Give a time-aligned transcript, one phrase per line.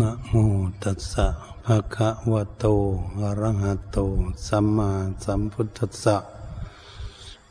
[0.00, 0.32] นะโม
[0.82, 1.26] ตัสสะ
[1.66, 2.64] ภะคะวะโต
[3.20, 3.98] อะระหะโต
[4.46, 4.90] สัมมา
[5.24, 6.16] สัมพุทธัสสะ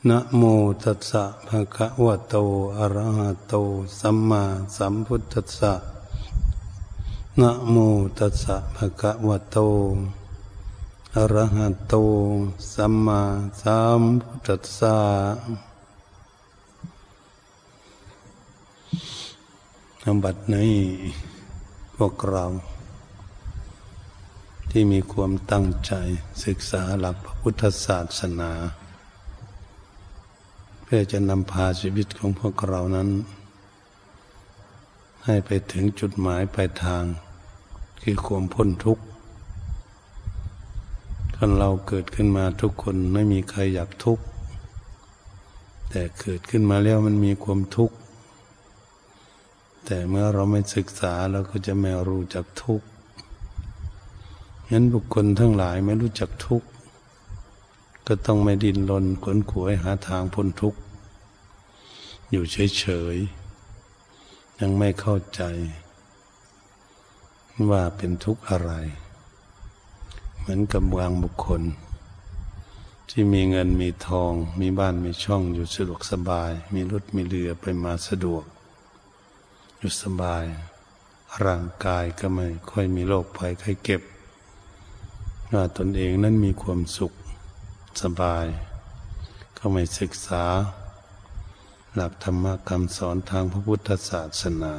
[0.08, 0.41] นะโม
[0.83, 2.36] ตัสสะภะคะวะโต
[2.78, 3.54] อะระหะโต
[3.99, 4.44] สัมมา
[4.75, 5.73] สัมพุทธัสสะ
[7.39, 7.75] นะโม
[8.18, 9.57] ตัสสะภะคะวะโต
[11.16, 11.93] อะระหะโต
[12.73, 13.21] สัมมา
[13.61, 14.98] สัมพุทธัสสะ
[20.04, 21.30] อบัดนี้
[22.04, 22.45] วกเรา
[24.71, 25.93] ที่มีความตั้งใจ
[26.46, 28.51] ศึกษาหลักพระพุทธศาสนา
[30.83, 33.09] เพื่อจะนำพาชีวิตของพวกเรานั้น
[35.25, 37.03] ให้ไปถึงจุดหมายปลายทาง
[38.02, 39.03] คือความพ้นทุกข์
[41.36, 44.23] คนเราเกิดขึ้นมาทุกคนไม่มีใครอยากทุกข์
[45.89, 47.95] แต่เกิดขึ้นมาแล้วมันมีความทุกข์
[49.94, 52.88] แต่เมื่อเราไม่ศึกษาเราก็จะไม่รู้จักทุกข์
[54.72, 56.67] งั้นบุคคลทั้งหลายไม่รู้จักทุกข์
[58.08, 60.80] ก็ต้องไม่ดิ้นรนขวนขวยหาทางพ้นทุกข์
[62.30, 65.42] อยู่เฉยๆยังไม่เข้าใจ
[67.70, 68.72] ว่าเป็นทุกข์อะไร
[70.39, 71.61] เหมือนกับบางบุคคล
[73.09, 78.45] ที่มีเงินมีทอง มีบ้านมีช่องอยู่สะดวกสบาย มีรถมีเรือไปมาสะดวก
[79.84, 80.46] อยู่สบาย
[81.46, 84.02] ร่างกายก็ไม่ค่อยมีโรคภัยไข้เก็บ
[85.54, 87.14] ว่าตนเองนั้นมีความสุข
[88.02, 88.46] สบาย
[89.58, 90.44] ก็ไม่ศึกษา
[91.96, 94.76] หลักธรรมคำสอนทางพระพุทธศาสนา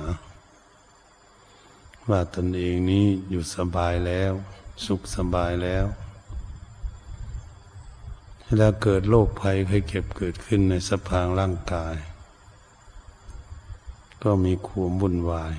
[2.11, 4.33] ว่าตนเองนี้อยู่สบายแล้ว
[4.87, 5.85] สุขสบายแล้ว
[8.45, 11.97] เวลาเกิดโรคภัยไข้เก็บเกิดขึ้นในสภางร่างกาย
[14.23, 15.55] ก็มีความวุ่นวาย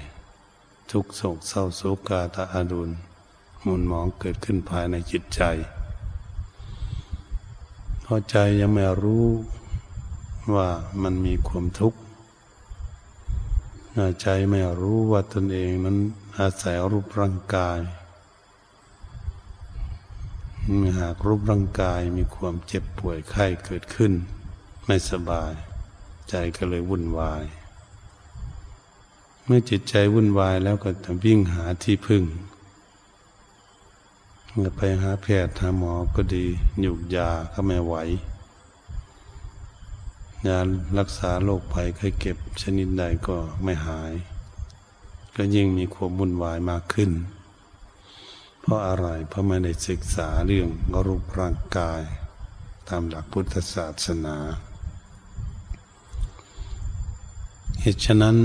[0.92, 2.90] ทุกโศกเศร้าโศกาตาอาดุล
[3.66, 5.42] มุนหมองเกิดขึ้นภายในจิตใจ
[8.06, 9.26] พอใจยังไม่รู้
[10.56, 10.70] ว่า
[11.02, 12.00] มันมีความทุกข์
[14.22, 15.98] ใจไม่รู้ว่าตนเองนั้น
[16.40, 17.80] อาศัยรูปร่างกาย
[21.00, 24.14] หากรูปร่างกายมีความเจ็บป่วยไข้เกิดขึ้น
[24.86, 25.54] ไม่สบาย
[26.30, 27.44] ใจก็เลยวุ่นวาย
[29.46, 32.24] เมื่อจิตใจวุ่นวายแล้วก็จะวิ่งหาที่พึ่ง
[34.54, 36.46] เมื่อไปหาแพทย์หาหมอก็ดี
[36.82, 37.94] หยุกยาก็ไม่ไหว
[40.48, 40.60] ยา
[40.98, 44.14] รักษาโรคภัยเคยเก็บชนิดใดก็ไม่หาย
[45.36, 47.12] ก็ยิ่งมีความวุ่นวายมากขึ้น
[48.62, 50.70] เพราะอะไรเพราะไม่ได้ศึกษาเรื่อง
[51.08, 52.02] รูปร่างกาย
[52.90, 54.38] ตามหลักพุทธศาสนา
[57.82, 58.38] เหตุฉะนั้น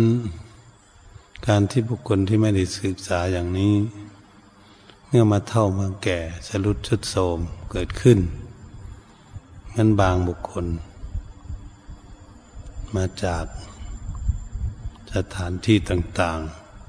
[1.46, 3.74] การที่บุคคลที่ไม่ได้ศึกษาอย่างนี้
[5.06, 6.18] เมื่อมาเท่ามาแก่
[6.48, 7.38] สรุดชุดโสม
[7.70, 8.18] เกิดขึ้น
[9.76, 10.66] งั้นบางบุคคล
[12.94, 13.44] มาจาก
[15.14, 16.40] สถานที่ต่าง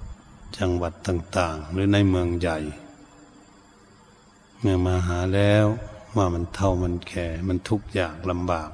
[0.03, 2.57] ๆ จังหวัดต่าง ๆ หรือในเมืองใหญ่
[4.59, 5.65] เมื่อมาหาแล้ว
[6.15, 8.71] ว่ามันเท่ามันแก่มันทุกข์ยากลำบาก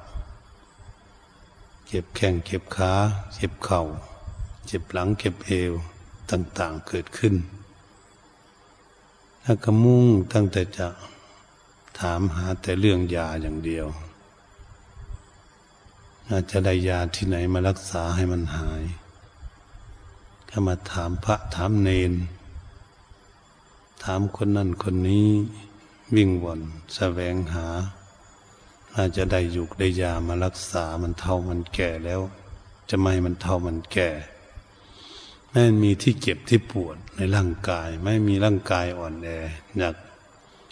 [1.88, 2.94] เจ็บแข้งเจ็บขา
[3.34, 3.84] เจ็บเข่า
[4.68, 5.74] เจ็บหลังเก็บเอว
[6.32, 7.36] ต่าง ๆเกิดขึ้น
[9.44, 10.88] แล้วก็มุ่งตั้งแต่จะ
[12.00, 13.88] ถามหาแต่เรื่องยาอย่างเดียว
[16.30, 18.84] อาจจะได้ยาที่ไหนมารักษาให้มันหาย
[20.50, 22.14] ก็มาถามพระถามเนน
[24.04, 25.30] ถามคนนั่นคนนี้
[26.16, 26.62] วิ่งวน
[26.96, 27.68] แสวงหา
[28.96, 32.22] อาจจะได้ยุกได้ยามารักษามันเท่ามันแก่แล้ว
[32.90, 34.10] จะไม่มันเท่ามันแก่
[35.58, 39.28] ไม่มีที่เจ็บที่ปวดในร่างกาย ไม่มีร่างกายอ่อนแอ
[39.78, 39.96] หนัก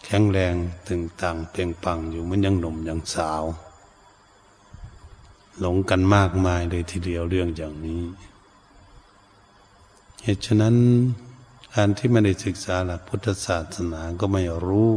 [0.06, 0.56] แข็งแรง
[0.88, 3.44] ตึงตังเปล่งปังอยู่มันยังหนุ่มยังสาว
[5.60, 8.04] หลงกันมากมายเลยทีเดียวเรื่องอย่างนี้
[10.24, 10.76] เหตุฉะนั้น
[11.76, 14.92] การที่ไม่ได้ศึกษาหลักพุทธศาสนาก็ไม่รู้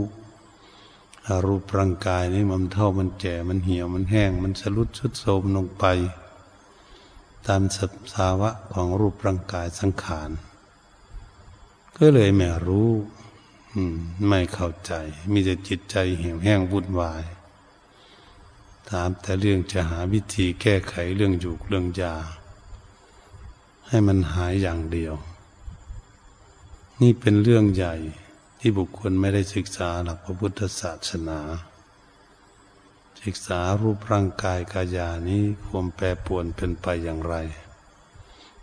[1.46, 5.84] รูปร่างกายนี่มันเท่ามันแก่มันเหี่ยวมันแห้ง มันสลุดชุดโทมลงไป
[7.46, 7.80] ตามส
[8.14, 10.30] ภาวะของรูปร่างกายสังขาร
[11.96, 12.90] ก็เลยไม่รู้
[14.28, 14.92] ไม่เข้าใจ
[15.32, 17.24] มีแต่จิตใจเหี่ยวแห้งวุ่นวาย
[18.90, 22.16] ถามแต่เรื่องจะหาวิธีแก้ไขเรื่องอยู่เรื่องยา
[23.88, 25.14] ให้มันหายอย่างเดียว
[27.00, 27.94] นี่เป็นเรื่องใหญ่
[28.58, 31.40] ที่บุคคลไม่ได้ศึกษาหลักพระพุทธศาสนา
[33.26, 37.34] ศึกษารูปร่างกายกายานี้ความแปรปวนเป็นไปอย่างไร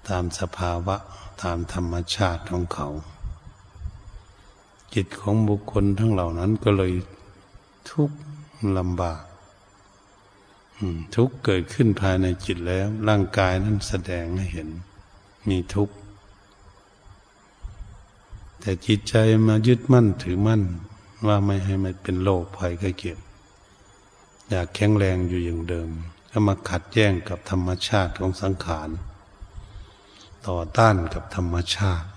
[0.09, 0.95] ตามสภาวะ
[1.43, 2.89] ตามธรรมชาติของเขา
[4.93, 6.93] จิตของบุคคลทั้งเหล่านั้นก็เลย
[7.89, 8.17] ทุกข์
[8.77, 9.21] ลำบาก
[11.15, 14.69] ทุกข์เกิดขึ้นภายในจิตแล้ว ร่างกายนั้นแสดงให้เห็น
[15.49, 15.95] มีทุกข์
[18.59, 19.15] แต่จิตใจ
[19.47, 20.61] มายึดมั่นถือมั่น
[21.27, 23.19] ว่าไม่ให้มันเป็นโรคภัยไข้เจ็บ
[24.55, 25.89] อยากแข็งแรงอยู่อย่างเดิม
[26.31, 28.89] ก็มาขัดแย้งกับธรรมชาติของสังขาร
[30.47, 32.07] ต่อต้านกับธรรมชาติ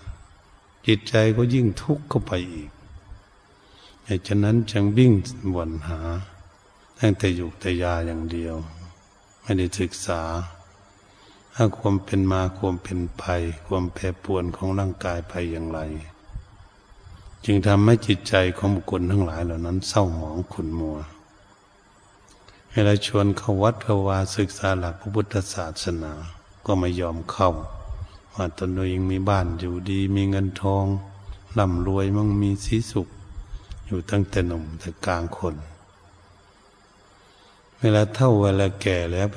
[0.87, 2.71] จิตใจก็ยิ่งทุกข์เข้าไปอีก
[4.05, 5.13] เหตุฉะนั้นจึงวิ่ง
[5.57, 6.01] วนหา
[6.99, 8.55] ตั้งแต่อยู่แต่ยาอย่างเดียว
[9.43, 10.23] ไม่ได้ศึกษา
[11.55, 15.81] ถ้าความเป็นมาความเป็นภัยความแปรปวนของร่างกายไปอย่างไร
[17.45, 20.99] จึงทำให้จิตใจของบุคคลทั้งหลายเหล่านั้นเศร้าหมองขุ่นมัว
[22.79, 26.13] เวลาชวนเข้าวัดเข้าวาศึกษาหลักพระพุทธศาสนา
[26.67, 27.51] ก็ไม่ยอมเข้า
[28.35, 30.85] ว่าตนเองมีบ้านอยู่ดีมีเงินทอง
[31.59, 33.09] ร่ำรวยมั่งมีสีสุข
[33.87, 35.55] อยู่ตั้งแต่หนุ่มแต่กลางคน
[37.81, 39.37] เวลาเท่าเวลาแก่แล้วไป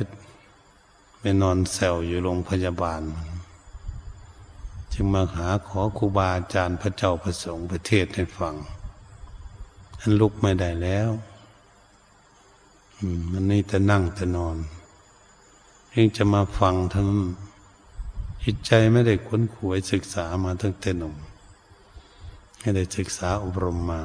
[1.20, 3.02] ไปนอนแซวอยู่โรงพยาบาล
[4.94, 8.56] จึงมาหาขอครูบาอาจารย์พระเจ้าประสงค์ประเทศให้ฟัง
[10.00, 11.12] ท่านลุกไม่ได้แล้ว
[13.32, 14.58] มันนี่แต่นั่งแต่นอน
[15.92, 17.10] เองจะมาฟังทั้ง
[18.44, 21.16] จิตใจไม่ได้ค้นขวยศึกษามาตั้งแต่หนุ่ม
[22.60, 24.02] ไม่ได้ศึกษาอบรมมา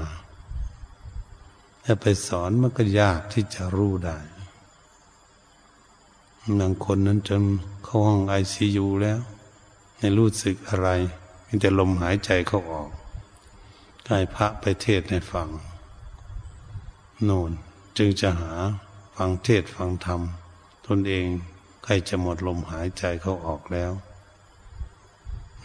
[1.85, 4.19] ถ้าไปสอนมันก็ยากที่จะรู้ได้
[6.59, 7.43] บางคนนั้นจน
[7.85, 9.21] เข้าห้องไอซียูแล้ว
[9.99, 10.89] ไม่รู้สึกอะไร
[11.47, 12.91] มีแต่ลมหายใจเข้าออก
[14.09, 15.49] กายพระไปเทศในฟัง
[17.25, 17.53] โน่น
[17.97, 18.53] จึงจะหา
[19.17, 20.21] ฟังเทศฟังธรรม
[20.87, 21.27] ตนเอง
[21.85, 23.93] ใกล้จะหมดลมหายใจเขาออกแล้ว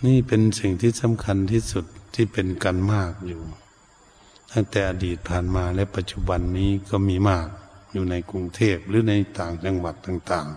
[0.06, 1.86] นี่เป็นสิ่งที่สำคัญที่สุด
[2.16, 3.42] ที่เป็นกันมากอยู่
[4.52, 7.48] ตั้งแต่อดีตผ่านมาและปัจจุบันนี้ก็มีมาก
[7.94, 10.48] อยู่ในกรุงเทพหรือในต่างจังหวัดต่าง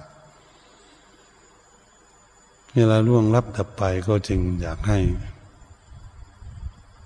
[1.53, 4.99] ๆ เวลาล่วงรับดับไปก็จึงอยากให้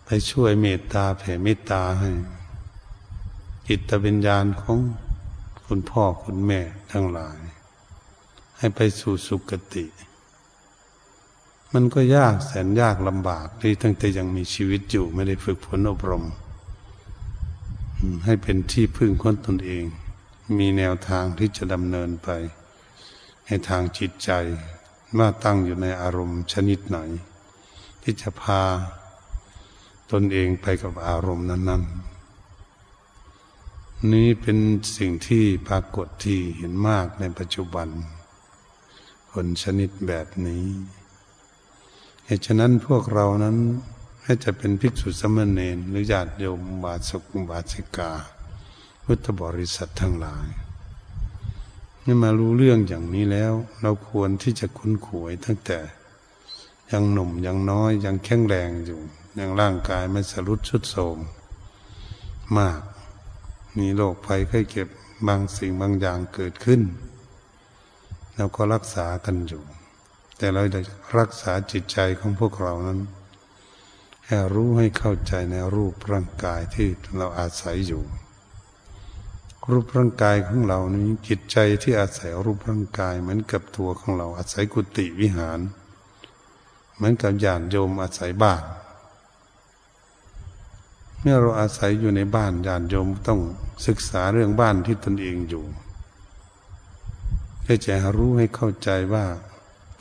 [0.04, 2.10] ไปช่วยเมตตาแผ่เมตตาให้
[3.68, 4.78] จิตวิญญาณของ
[5.66, 6.60] คุณพ่อคุณแม่
[6.92, 7.38] ทั้งหลาย
[8.58, 9.86] ให้ไปสู่สุคติ
[11.74, 16.24] มันก็ยากแสนยากลำบากที่ตั้งแต่ยังมีชีวิตอยู่ไม่ได้ฝึกฝนอบรม
[18.24, 19.84] ให้เป็นที่พึ่งคนตนเอง
[20.58, 22.28] มีแนวทางที่จะดำเนินไป
[23.46, 24.30] ให้ทางจิตใจ
[25.19, 26.98] ว่าตั้งอยู่ในอารมณ์ชนิดไหน
[28.02, 28.62] ที่จะพา
[30.12, 32.15] ตนเองไปกับอารมณ์นั้น ๆ
[34.04, 34.58] นี้เป็น
[34.96, 37.88] สิ่งที่ปรากฏที่เห็นมากในปัจจุบัน
[39.32, 40.66] คนชนิดแบบนี้
[42.26, 43.56] เหตุฉะนั้นพวกเรานั้น
[44.25, 48.12] ให้จะเป็นภิกษุสมณเณรหรือญาติโยมบาสกุบาสิกา
[49.04, 50.48] พุทธบริษัททั้งหลาย
[52.04, 55.78] นี่มารู้เรื่องอย่างนี้แล้ว เราควรที่จะคุ้นขวยตั้งแต่
[56.93, 59.00] ยังหนุ่มยังน้อยยังแข็งแรงอยู่
[59.38, 61.19] ยังร่างกายไม่สรุดชุดโทม
[62.58, 62.81] มาก
[63.78, 64.88] มีโรคภัยไข้เจ็บ
[65.26, 66.81] บางสิ่งบางอย่างเกิดขึ้น
[68.37, 69.62] เราก็รักษากันอยู่
[70.38, 70.81] แต่เราจะ
[71.19, 73.00] รักษาจิตใจของพวกเรานั้น
[74.26, 78.03] ให้รู้ให้เข้าใจในรูปร่างกายที่เราอาศัยอยู่
[79.70, 85.60] รูปร่างกายของเรานี้จิตใจที่อาศัยรูปร่างกายเหมือนกับตัวของเราอาศัยกุฏิวิหาร
[86.94, 88.62] เหมือนกับญาติโยมอาศัยบ้าน
[91.28, 93.40] มื่อเราอาศัยอยู่ในบ้านญาติโยมต้อง
[93.86, 95.64] ศึกษาเรื่องบ้านที่ตนเองอยู่
[97.62, 99.26] เพื่อจะรู้ให้เข้าใจว่า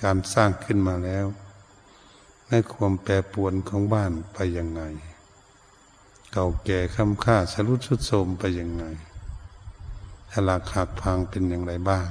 [0.03, 1.25] การสร้างขึ้นมาแล้ว
[2.49, 4.81] ในความแปรปวนของบ้านไปยังไง
[6.31, 8.83] เก่าแก่ค้ำค่าสรุดสุดโทมไปยังไง
[10.45, 12.09] หลักหักพังเป็นอย่างไรบ้าง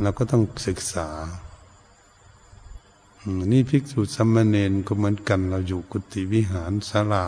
[0.00, 1.08] เราก็ต้องศึกษา
[3.52, 7.26] นี่ภิกษุสัมมาเนนก็เหมือนกันเราอยู่กุฏิวิหารศาลา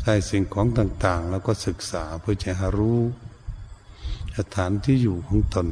[0.00, 3.00] ใช้สิ่งของต่างๆ แล้วก็ศึกษาเพื่อจะหารู้
[4.36, 5.68] สถานที่อยู่ของตน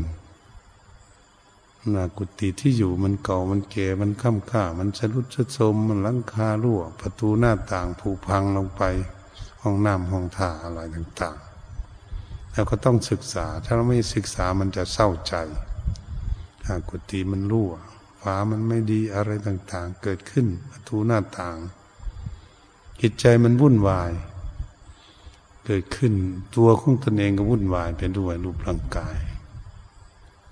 [1.94, 8.82] นากุฏิที่อยู่มันเก่ามันแก่มันค่ำค่า มันชรุดชดโทมมันลังคารั่ว ประตูหน้าต่างผุพังลงไป
[9.62, 15.34] ห้องน้ำห้องท่าอะไรต่างๆ แล้วก็ต้องศึกษาถ้าเราไม่ศึกษามันจะเศร้าใจ
[16.68, 17.72] ถ้ากุฏิมันรั่ว
[18.22, 21.56] ฝามันไม่ดีอะไรต่างๆ เกิดขึ้นประตูหน้าต่าง
[23.00, 24.12] จิตใจมันวุ่นวาย
[25.66, 26.12] เกิดขึ้น
[26.56, 29.16] ตัวของตนเองก็วุ่นวายเป็นด้วยรูปร่างกาย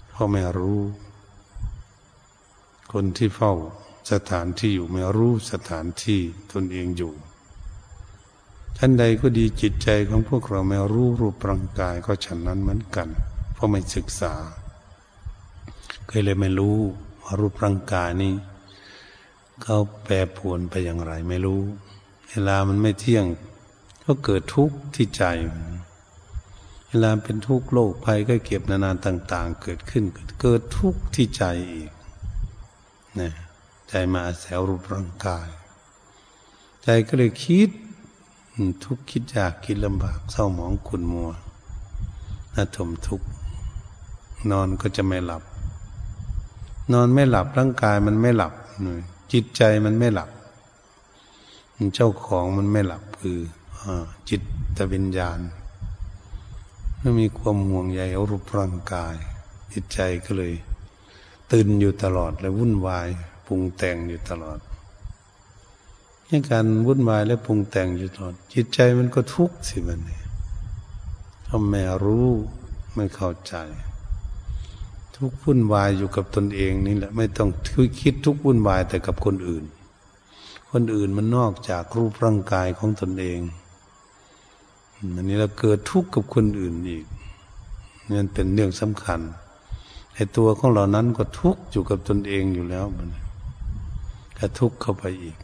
[0.09, 0.81] เพราะไม่รู้
[2.93, 3.53] คนที่เฝ้า
[4.13, 6.21] สถานที่อยู่ไม่รู้สถานที่
[6.53, 7.13] ตนเองอยู่
[8.77, 13.09] ท่านใดก็ดีจิตใจของพวกเราไม่รู้รูปร่างกายก็ฉันนั้นเหมือนกัน
[13.55, 14.35] เพราะไม่ศึกษา
[16.07, 16.77] เคยเลยไม่รู้
[17.23, 18.35] ว่ารูปร่างกายนี้
[19.63, 21.61] เขาแปรปวนไปอย่างไรไม่รู้
[22.31, 23.25] เวลามันไม่เที่ยง
[24.05, 25.25] ก็เกิดทุกข์ที่ใจ
[26.89, 30.05] เวลาเป็นทุกข์โลกภัยก็เก็บนานๆต่าง ๆ เกิดขึ้น
[30.41, 31.91] เกิดทุกข์ที่ใจอีก
[33.21, 33.33] นะ
[33.89, 35.49] ใจมาแสวรูปร่างกาย
[36.83, 37.71] ใจก็เลยคิด
[38.85, 41.31] ทุกข์คิดยากคิดลำบากเศร้าหมองขุนมัว
[42.55, 43.27] น่าทมทุกข์
[44.51, 45.43] นอนก็จะไม่หลับ
[46.93, 48.53] นอนไม่หลับร่างกายมันไม่หลับ
[49.33, 50.31] จิตใจมันไม่หลับ
[51.95, 53.39] เจ้าของมันไม่หลับคือ
[54.29, 54.43] จิต
[54.77, 55.39] ตวิญญาณ
[57.01, 59.15] ไม่มีความห่วงใยเอารูปร่างกาย
[59.73, 60.53] จิตใจก็เลย
[61.53, 63.09] ตื่นอยู่ตลอดและวุ่นวาย
[63.47, 64.59] ปรุงแต่งอยู่ตลอด
[66.29, 70.25] ให้การวุ่นวายและปรุงแต่งอยู่ตลอด จิตใจมันก็ทุกข์สิมันเนี่ย
[71.49, 72.29] ทำไม่รู้
[72.95, 73.55] ไม่เข้าใจ
[75.27, 77.51] ทุกวุ่นวายอยู่กับตนเองนี่แหละ ไม่ต้อง
[78.01, 79.65] คิดทุกวุ่นวายแต่กับคนอื่น
[80.71, 83.41] คนอื่นมันนอกจากรูปร่างกายของตนเอง
[85.15, 87.05] อันนี้เราเกิดทุกข์กับคนอื่นอีก
[88.11, 89.21] นี่เป็นเรื่องสำคัญ
[90.15, 93.09] ไอ้ตัวของเรานั้นก็ทุกข์อยู่กับตนเองอยู่แล้วมัน
[94.39, 95.37] ก็ทุกข์เข้าไปอีก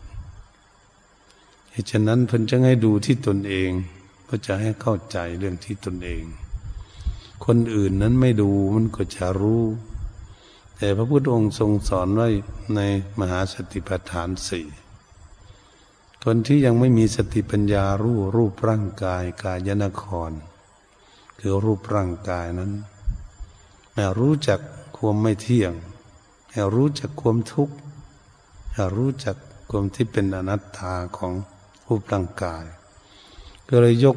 [1.71, 3.71] เหตุฉะนั้นเพิ่นจะให้ดูที่ตนเอง
[4.25, 6.25] เพื่อจะให้เข้าใจเรื่องที่ตนเอง
[7.45, 9.65] คนอื่นนั้นไม่ดูมันก็จะรู้
[10.77, 12.29] แต่พระพุทธองค์ทรงสอนไว้
[12.77, 12.81] ใน
[13.19, 14.67] มหาสติปัฏฐานสี่
[16.25, 20.31] คนที่ยังไม่มีสติปัญญารู้รูปร่างกายกายนคร
[21.39, 22.73] คือรูปร่างกายนั้น
[23.93, 24.61] แม้รู้จัก
[24.97, 25.73] ความไม่เที่ยง
[26.49, 27.75] แม้รู้จักความทุกข์
[28.71, 29.37] แม้รู้จัก
[29.71, 31.33] ความที่เป็นอนัตตาของ
[31.87, 32.65] รูปร่างกาย
[33.69, 34.17] ก็เลยยก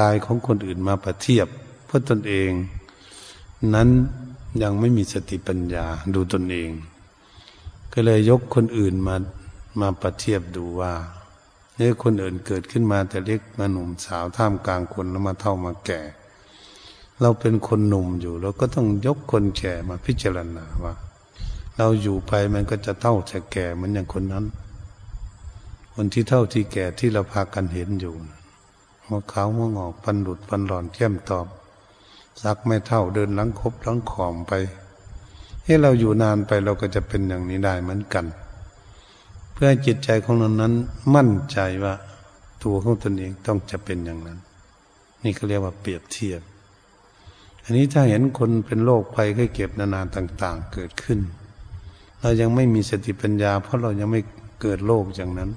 [0.00, 1.48] กายของคนอื่นมาประเทียบ
[1.88, 2.50] เพื่อตนเอง
[3.74, 3.88] นั้น
[4.62, 6.70] ยังไม่มีสติปัญญาดูตนเอง
[7.92, 9.16] ก็เลยยกคนอื่นมา
[9.80, 10.92] มาประเทียบดูว่า
[11.76, 16.00] เนี่ยคนอื่นเกิดขึ้นมาแต่เล็กมาหนุ่มสาวท่ามกลางคนแล้วมาเท่ามาแก่
[17.20, 20.94] เราเป็นคนหนุ่มอยู่เราก็ต้องยกคนแก่มาพิจารณาว่า
[21.76, 24.44] เราอยู่ไปมันก็จะเท่าจะแก่เหมือนอย่างคนนั้น
[25.94, 28.14] คนที่เท่าที่แก่ที่เราพากันเห็นอยู่
[29.06, 31.46] หัวขาวหัวงอกปันหลุดปันหลอนเข้มตอบ
[32.42, 34.52] ซักไม่เท่าเดินหลังคบหลังขอมไป
[35.64, 38.24] ให้เราอยู่นานไปเราก็จะเป็นอย่างนี้ได้เหมือนกัน
[39.52, 40.72] เพื่อจิตใจของเรานั้น
[41.14, 41.94] มั่นใจว่า
[42.64, 44.38] ตัวของตนเองต้องจะเป็นอย่างนั้น
[45.22, 46.40] นี่เขาเรียกว่าเปรียบเทียบ
[47.62, 51.18] อันนี้ถ้าเห็นคนเป็นโรคภัยไข้เก็บนานๆต่าง ๆ เกิดขึ้น
[52.20, 54.20] เรายังไม่มีสติปัญญา เพราะเรายังไม่
[54.60, 55.50] เกิดโรคอย่างนั้น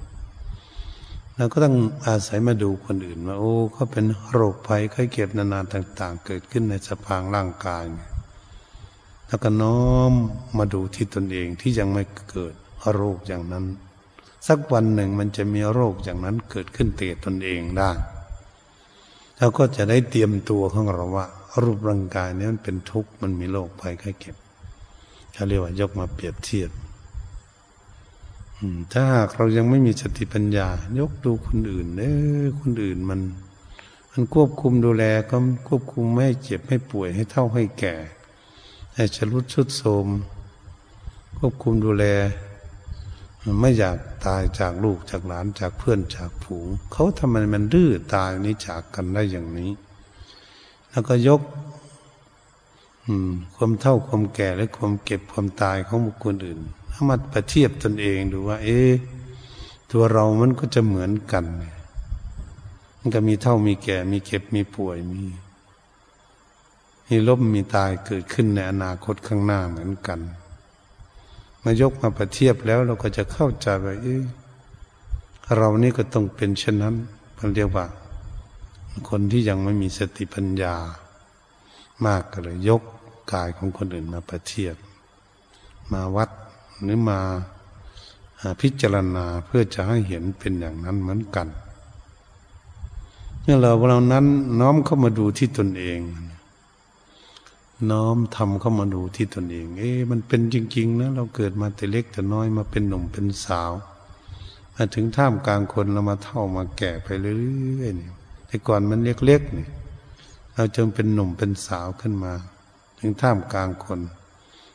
[1.36, 7.84] เราก็ต้องอาศัยมาดูคนอื่นว่าโอ้เขาเป็นโรคภัยไข้เจ็บนานๆต่าง ๆ เกิดขึ้นในสภางร่างกาย
[9.28, 10.12] แล้วก็น้อม
[10.58, 12.54] มาดูที่ตนเองที่ยังไม่เกิด
[12.94, 13.64] โรคอย่างนั้น
[14.48, 17.90] สักวันหนึ่งมันจะมีโรคอย่างนั้นเกิดขึ้นเตตนเองได้
[19.38, 21.26] เราก็จะได้เตรียมตัวของเราว่า
[21.62, 24.36] รูปร่างกายนี้มันเป็นทุกข์มันมีโรคภัยไข้เจ็บ
[25.32, 26.70] เขาเรียกว่ายกมาเปรียบเทียบ
[28.92, 32.04] ถ้าหากเรายังไม่มีสติปัญญา ยกดูคนอื่นเอ
[32.42, 33.20] อคนอื่นมัน
[34.12, 35.36] มันควบคุมดูแลก็
[35.68, 37.94] ควบคุมไม่ให้เจ็บไม่ป่วยให้เท่าให้แก่
[38.94, 40.06] ให้ชรุดชุดโทม
[41.38, 42.04] ควบคุมดูแล
[43.60, 49.70] ไม่อยากตายจากลูกจากหลานจากเพื่อนจากผูงเขาทำไมมันดื้อตายนี้จากกันได้อย่างนี้
[50.90, 51.40] แล้วก็ยก
[53.54, 56.60] ความเท่าความแก่และความเก็บความตายของบุคคลอื่น
[56.92, 58.80] ถ้ามาประเทียบตนเองดูว่า เอ๊
[59.90, 61.44] ตัวเรามันก็จะเหมือนกัน
[62.98, 65.22] มันก็มีเท่ามีแก่ มีเก็บมีป่วยมี
[67.08, 70.20] มีล้มมีตายเกิดขึ้นในอนาคตข้างหน้าเหมือนกัน
[71.62, 74.16] มายกมาประเทียบแล้วเราก็จะเข้าใจว่าเอ๊
[75.56, 76.94] เรานี่ก็ต้องเป็นเช่นนั้น
[77.38, 77.86] มันเรียกว่า
[79.08, 80.74] คนที่ยังไม่มีสติปัญญา
[82.04, 82.82] มากก็เลยยก
[83.32, 84.76] กายของคนอื่นมาประเทียบ
[85.92, 86.30] มาวัด
[86.84, 87.20] หรือมา
[88.60, 91.48] พิจารณาเพื่อจะให้เห็นเป็นอย่างนั้นเหมือนกัน
[93.42, 94.26] เมื่อเราเรานั้น
[94.60, 96.00] น้อมเข้ามาดูที่ตนเอง
[97.90, 103.72] น้อมทำเข้ามาดูที่ตนเอง เอ๊ะมันเป็นจริง ๆ นะ เราเกิดมาแต่เล็กแต่น้อยมาเป็นหนุ่มเป็นสาว
[104.74, 108.10] มาถึงท่ามกลางคนเรามาเท่ามาแก่ไปเรื่อยๆนี่
[108.46, 109.66] แต่ก่อนมันเล็กๆนี่
[110.54, 112.32] เราจนเป็นหนุ่มเป็นสาวขึ้นมา
[112.98, 114.00] ถึงท่ามกลางคน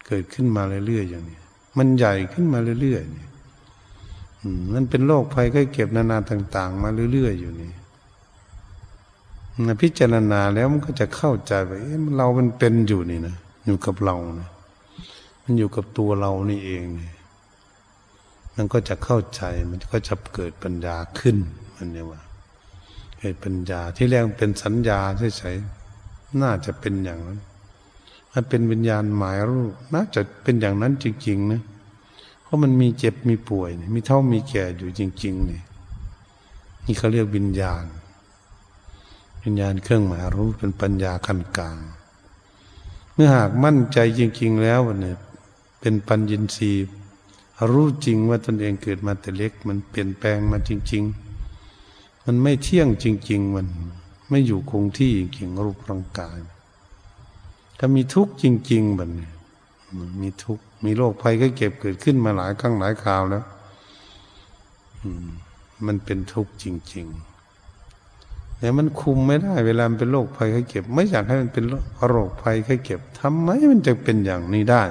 [0.08, 1.40] เกิดขึ้นมาเรื่อยๆอย่างนี้
[1.78, 3.28] มันใหญ่ขึ้นมาเรื่อยๆนี่
[4.74, 7.72] มันเป็นโรคภัยไข้เก็บนานาต่าง ๆ มาเรื่อยๆอยู่นี่
[9.82, 11.78] พิจารณาแล้วมันก็จะเข้าใจว่า
[12.18, 14.50] เรามันเป็นอยู่นี่นะอยู่กับเรานะ
[15.44, 17.12] มันอยู่กับตัวเรานี่เองนี่
[18.56, 21.38] มันก็จะเข้าใจมันก็จะเกิดปัญญาขึ้น
[21.76, 22.22] มันเนี่ยว่า
[23.20, 25.00] เกิดปัญญาที่แรกเป็นสัญญา
[25.38, 27.40] เฉยๆน่าจะเป็นอย่างนั้น
[28.40, 31.62] มันเป็นวิญญาณหมายรู้น่าจะเป็นอย่างนั้นจริงๆนะ
[32.44, 35.62] เพราะมันมีเจ็บมีป่วยมีเท่ามีแก่อยู่จริงๆนี่
[36.86, 37.84] นี่เขาเรียกวิญญาณ
[39.44, 41.78] วิญญาณเครื่องหมายรู้เป็นปัญญาขั้นกลาง
[43.14, 45.18] เมื่อหากมั่นใจจริง ๆ แล้วเนี่ย
[45.82, 46.88] เป็นปัญญินทรีย์
[47.72, 51.04] รู้จริงว่าตนเองเกิดมาแต่เล็ก มันเปลี่ยนแปลงมาจริง
[51.66, 53.68] ๆ มันไม่เที่ยงจริง ๆ มัน
[54.30, 56.38] ไม่อยู่คงที่จริงรูปร่างกาย
[57.78, 59.30] ถ้ามีทุกข์จริง ๆแบบนี้
[60.22, 63.44] มีทุกข์มีโรคภัยก็เก็บเกิดขึ้นมาหลายครั้งหลายคราวแล้ว
[65.86, 67.06] มันเป็นทุกข์จริง
[67.84, 71.66] ๆ แต่มันคุมไม่ได้ เวลาเป็นโรคภัยไข้เจ็บ ไม่อยากให้มันเป็น
[72.10, 74.84] โรคภัยไข้เจ็บทำไมมันจะเป็นอย่างนี้ได้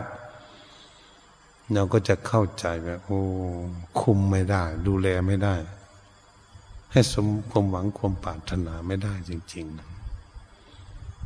[1.75, 3.21] เราก็จะเข้าใจแบบโอ้
[4.01, 5.55] คุมไม่ได้ ดูแลไม่ได้
[6.93, 9.96] ให้สมความหวังความปรารถนาไม่ได้จริง ๆ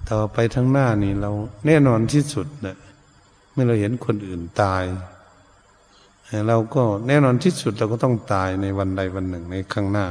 [0.08, 1.30] ต่อไปทั้งหน้านี่เรา
[1.66, 2.76] แน่นอนที่สุดนะ
[3.52, 4.84] เมื่อเราเห็นคนอื่นตาย
[6.48, 10.06] เราก็แน่นอนที่สุดเราก็ต้องตายในวันใดวันหนึ่งในข้างหน้า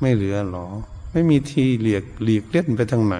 [0.00, 0.66] ไม่เหลือหรอ
[1.12, 3.16] ไม่มีที่เหลียกหลีกเล่นไปทางไหน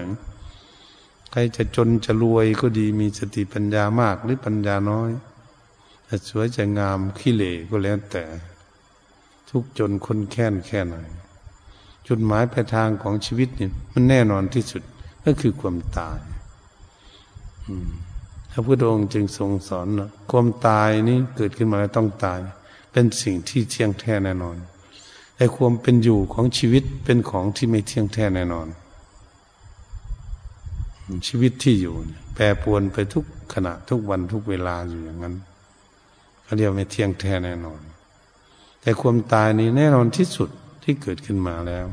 [1.31, 5.09] ใครจะจนจะรวยก็ดีมีสติปัญญามากหรือปัญญาน้อย
[6.07, 8.23] จะสวยจะงามขี้เหร่ก็แล้วแต่
[9.49, 10.95] ทุกจนคนแค้นแค่ไหน
[12.07, 14.83] จุดหมายปลายทางของชีวิตนี่มันแน่นอนที่สุด
[15.25, 16.19] ก็คือความตาย
[18.51, 22.39] พระพุทธองค์จึงทรงสอนว่าความตายนี้เกิดขึ้นมาแล้วต้องตาย
[22.91, 24.57] เป็นสิ่งที่เที่ยงแท้แน่นอน
[25.35, 28.67] แต่ความเป็นอยู่ของชีวิตเป็นของที่ไม่เที่ยงแท้แน่นอน
[31.27, 31.95] ชีวิตที่อยู่
[32.33, 35.35] แปรปวนไปทุกขณะทุกวันทุกเวลาอยู่อย่างนั้น
[36.43, 37.81] เขาเรียกไม่เที่ยงแท้แน่นอน
[38.81, 40.49] แต่ความตายนี้แน่นอนที่สุด
[40.83, 41.85] ที่เกิดขึ้นมาแล้ว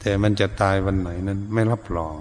[0.00, 2.16] แต่มันจะตายวันไหนนั้นไม่รับรอง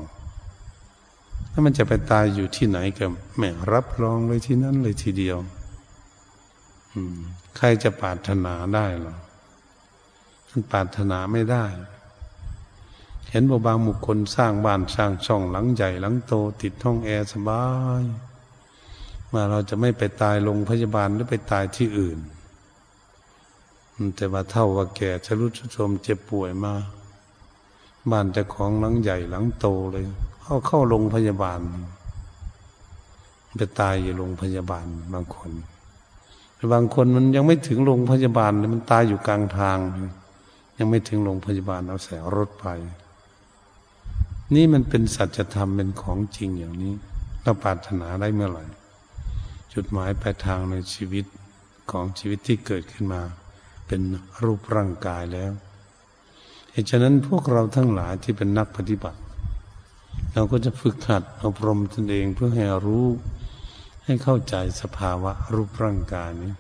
[1.52, 3.06] ถ้ามันจะไปตายอยู่ที่ไหนก็
[3.38, 5.38] ไม่รับรองเลยที่นั้นเลยทีเดียว
[7.58, 9.16] ใครจะปรารถนาได้หรอ
[10.50, 11.66] มันปรารถนาไม่ได้
[13.30, 17.66] เห็นบางบุคคลสร้างบ้านสร้างช่องหลังใหญ่หลังโตติดห้องแอร์สบา
[18.02, 18.04] ย
[19.34, 22.20] มาเราจะไม่ไปตายโรงพยาบาลหรือไปตายที่อื่น
[24.16, 26.74] แต่ว่าเท่าว่าแก่ชรุดชมเจ็บป่วยมา
[28.12, 30.04] บ้านแต่ของหลังใหญ่หลังโตเลย
[30.42, 31.60] เข้าเข้าโรงพยาบาล
[33.58, 35.52] ไปตายอยู่โรงพยาบาลบางคน
[36.74, 39.78] บางคนมันยังไม่ถึงโรงพยาบาลมันตายอยู่กลางทาง
[40.78, 42.66] ยังไม่ถึงโรงพยาบาลเอาแสรถไป
[44.56, 46.94] นี่มันเป็นสัจธรรมเป็นของจริงอย่างนี้
[47.44, 48.66] เราปรารถนาได้เมื่อไหร่
[49.74, 51.26] จุดหมายปลายทางในชีวิต
[51.92, 53.22] ของชีวิตที่เกิดขึ้นมา
[53.88, 54.02] เป็น
[54.44, 55.52] รูปร่างกายแล้ว
[56.78, 59.20] เหตุฉะนั้นพวกเราทั้งหลายที่เป็นนักปฏิบัติ
[60.34, 63.06] เราก็จะฝึกหัดอบรมตนเองเพื่อให้รู้
[64.06, 66.54] ให้เข้าใจสภาวะรูปร่างกายนี้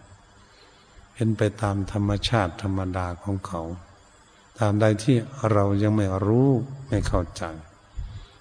[1.13, 3.62] เป็นไปตามธรรมชาติธรรมดาของเขา
[4.60, 5.15] ตามใดที่
[5.51, 6.49] เรายังไม่รู้
[6.88, 7.43] ไม่เข้าใจ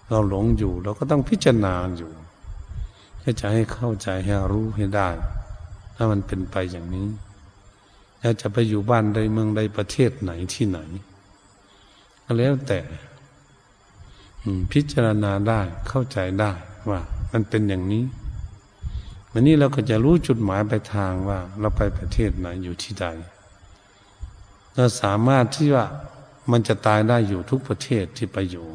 [0.09, 2.13] เราหลงอยู่เราก็ต้องพิจารณาอยู่
[3.19, 5.09] เพื่อจะให้เข้าใจให้รู้ให้ได้
[5.95, 7.09] ถ้ามันเป็นไปอย่างนี้
[8.21, 10.81] เราจะไปอยู่บ้านใดเมืองใดประเทศไหนที่ไหน
[12.27, 12.81] ก็แล้วแต่
[14.73, 16.53] พิจารณาได้เข้าใจได้
[16.91, 17.01] ว่า
[17.33, 18.05] มันเป็นอย่างนี้
[19.33, 23.07] วันนี้เราก็จะรู้จุดหมายไปทางว่า เราไปประเทศไหนอยู่ที่ใด
[24.75, 25.87] เราสามารถที่ว่า
[26.51, 28.67] มันจะตายได้อยู่ทุกประเทศที่ไปอยู่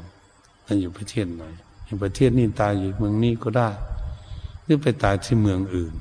[0.65, 1.43] มันอยู่ประเทศไหน
[1.83, 3.69] อย่างประเทศนี้ตายอยู่เมืองนี้ก็ได้
[4.63, 5.93] หรือไปตายที่เมืองอื่น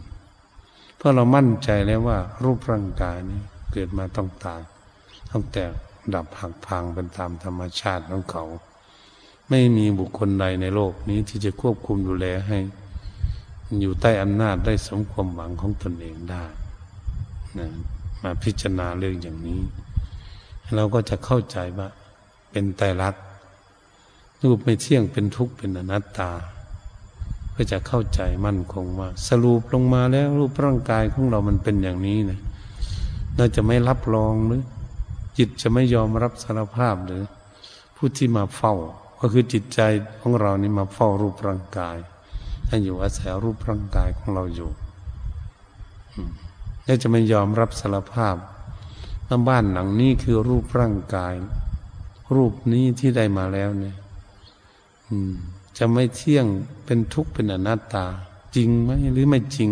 [0.96, 3.40] เพราะเรามั่นใจแล้วว่า รูปร่างกายนี้
[3.72, 4.60] เกิดมาต้องตาย
[5.30, 5.72] ต้องแตก
[6.14, 8.44] ดับหักพังเป็นตามธรรมชาติของเขา
[9.48, 12.58] ไม่มีบุคคลใดในโลกนี้ที่จะควบคุมดูแลให้
[13.80, 16.44] อยู่ใต้อำนาจได้สมความหวังของตนเองได้
[17.58, 17.68] นะ
[18.22, 19.60] มาพิจารณาเรื่องอย่างนี้
[20.74, 21.88] เราก็จะเข้าใจว่า
[22.50, 23.22] เป็นไตรลักษณ์
[24.42, 26.30] รูปไม่เที่ยงเป็นทุกข์เป็นอนัตตา
[27.54, 32.40] ก็จะเข้าใจมั่นคงว่า สรุปลงมาแล้วรูปร่างกายของเรามันเป็นอย่างนี้นะ
[33.36, 34.62] เราจะไม่รับรองหรือ
[35.40, 37.22] จิตจะไม่ยอมรับสารภาพหรือ
[37.96, 38.74] ผู้ที่มาเฝ้า
[39.20, 39.80] ก็คือจิตใจ
[40.20, 41.96] ของเรานี่มาเฝ้ารูปร่างกาย
[42.68, 44.70] ให้อยู่อาศัยรูปร่างกายของเราอยู่
[46.84, 48.36] แล้วจะไม่ยอมรับสารภาพ
[49.26, 51.34] ว่าบ้านหลังนี้คือรูปร่างกาย
[52.34, 53.96] รูปนี้ที่ได้มาแล้วเนี่ย
[55.78, 56.46] จะไม่เที่ยง
[56.84, 58.06] เป็นทุกข์เป็นอนัตตา
[58.56, 59.70] จริงไหมหรือไม่จริง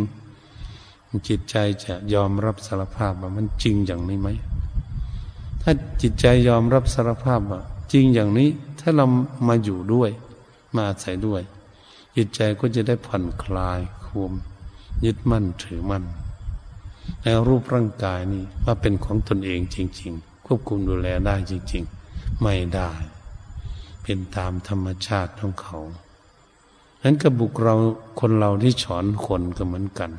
[1.28, 4.28] จิตใจจะยอมรับสารภาพว่ามันจริงอย่างนี้ไหม
[5.62, 7.60] ถ้าจิตใจยอมรับสารภาพว่า
[7.92, 8.48] จริงอย่างนี้
[8.80, 9.06] ถ้าเรา
[9.48, 10.10] มาอยู่ด้วย
[10.74, 11.42] มาอาศัยด้วย
[12.16, 14.32] จิตใจก็จะได้ผ่อนคลายควม
[15.04, 16.04] ยึดมั่นถือมั่น
[17.22, 22.90] ในรูปร่างกายนี้ว่าเป็นของตนเองจริง ๆ ควบคุมดูแลได้จริง ๆ ไม่ได้
[24.02, 25.78] เป็นตามธรรมชาติของเขา
[27.02, 27.74] นั้นกระบุกเรา
[28.20, 30.10] คนเราที่สอนคนก็เหมือนกัน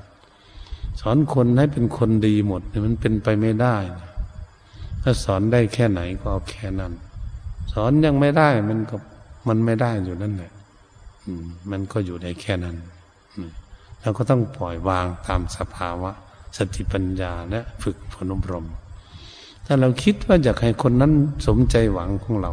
[1.01, 3.75] สอนคนให้เป็นคนดีหมดมันเป็นไปไม่ได้
[5.03, 6.93] ถ้าสอนได้แค่ไหนก็เอาแค่นั้น
[7.73, 8.95] สอนยังไม่ได้มันก็
[9.47, 10.51] มันไม่ได้อยู่นั่นแหละ
[11.71, 12.75] มันก็อยู่ได้แค่นั้น
[14.01, 16.11] เราก็ต้องปล่อยวางตามสภาวะ
[16.57, 18.67] สติปัญญาและฝึกฝนอบรม
[19.65, 21.13] ถ้าเราคิดว่าอยากให้คนนั้น
[21.47, 22.51] สมใจหวังของเรา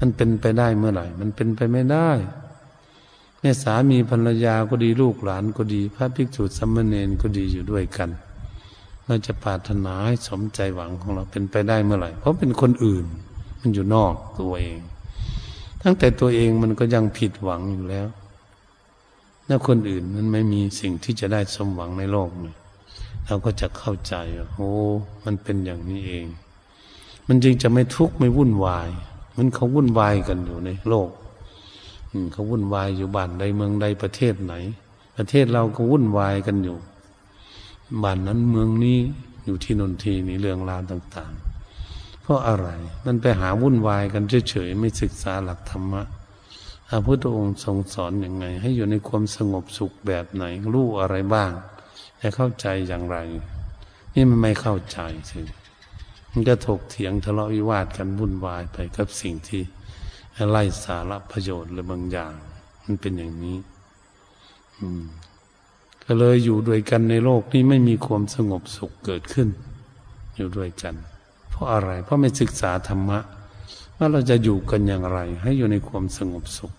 [0.00, 2.10] มันเป็นไปได้เมื่อไหร่ มันเป็นไปไม่ได้
[3.40, 8.10] แม่สามีภรรยาก็ดีลูกหลานก็ดี พระภิกษุสัมมเนนก็ดีอยู่ด้วยกัน
[9.06, 13.04] เราจะปรารถนาให้สมใจหวังของเราเป็นไปได้เมื่อไหร่ เพราะเป็นคนอื่น
[13.60, 14.78] มันอยู่นอกตัวเอง
[15.82, 18.08] ตั้งแต่ตัวเองมันก็ยังผิดหวังอยู่แล้ว
[19.46, 22.56] แล้วคนอื่นมันไม่มีสิ่งที่จะได้สมหวังในโลกเลย
[23.26, 24.70] เราก็จะเข้าใจว่าโอ้
[25.24, 26.26] มันเป็นอย่างนี้เอง
[27.28, 28.88] มันจึงจะไม่ทุกข์ไม่วุ่นวาย
[29.36, 31.10] มันเขาวุ่นวายกันอยู่ในโลก
[32.32, 34.54] เขาวุ่นวายอยู่บ้านใดเมืองใดประเทศไหน
[35.16, 36.76] ประเทศเราก็วุ่นวายกันอยู่
[38.02, 38.98] บ้านนั้นเมืองนี้
[39.44, 41.32] อยู่ที่นนทีนี้เรื่องราวต่าง
[41.78, 42.68] ๆ เพราะอะไร
[43.06, 46.02] มันไปหาวุ่นวายกันเฉยๆไม่ศึกษาหลักธรรมะ
[46.88, 50.44] พระพุทธองค์ทรงสอนอยังไง ให้อยู่ในความสงบสุขแบบไหน
[50.74, 51.50] รู้อะไรบ้าง
[52.20, 53.16] จะเข้าใจอย่างไร
[54.14, 54.98] นี่มันไม่เข้าใจ
[55.30, 55.40] สิ
[56.30, 59.62] มันก็ถกเถียงทะเลาะวิวาทกันวุ่นวายไปกับสิ่งที่
[60.50, 62.32] ไล่สาระประโยชน์หรือบางอย่าง
[62.84, 63.56] มันเป็นอย่างนี้
[64.78, 65.02] อืม
[66.06, 69.48] ก็เลยอยู่ด้วยกันในโลกนี้ไม่มีความสงบสุขเกิดขึ้น
[70.36, 70.94] อยู่ด้วยกัน
[71.50, 73.18] เพราะอะไร เพราะไม่ศึกษาธรรมะ
[73.98, 76.72] ว่าเราจะอยู่กันอย่างไร ให้อยู่ในความสงบสุข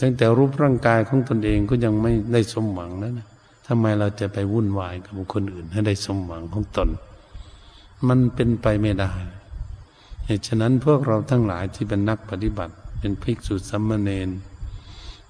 [0.00, 3.28] ตั้งแต่รูปร่างกายของตนเองก็ยังไม่ได้สมหวังแล้วนะ
[3.66, 6.88] ทำไมเราจะไปวุ่นวายกับบุคคลอื่น ให้ได้สมหวังของตน
[8.08, 9.12] มันเป็นไปไม่ได้
[10.26, 14.28] เหตุฉะนั้นพวกเราทั้งหลายที่เป็นนักปฏิบัติ เป็นภิกษุสัมมาเนน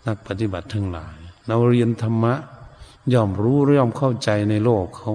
[0.06, 1.16] นักปฏิบัติทั้งหลาย
[1.48, 2.34] เราเรียนธรรมะ
[3.12, 5.12] ย่อมรู้ย่อมเข้าใจในโลกเขา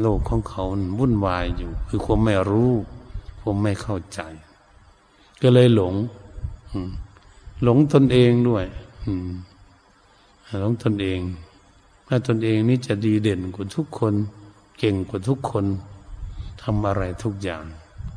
[0.00, 0.64] โลกของเขา
[0.98, 2.72] วุ่นวายอยู่ คือความไม่รู้
[3.40, 4.20] ผมไม่เข้าใจ
[5.42, 5.94] ก็เลยหลง
[7.62, 8.64] หลงตนเองด้วย
[10.60, 11.20] หลงตนเอง
[12.08, 14.14] ถ้าตนเองนี่จะดีเด่นกว่าทุกคน
[14.78, 15.64] เก่งกว่าทุกคน
[16.62, 17.64] ทำอะไรทุกอย่าง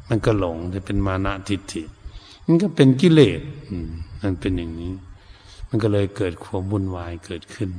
[0.08, 1.84] มันก็หลงจะเป็นมานะทิฏฐิ
[2.46, 3.42] มันก็เป็นกิเลส
[4.22, 4.94] มันเป็นอย่างนี้
[5.68, 7.70] มันก็เลยเกิดความวุ่นวายเกิดขึ้น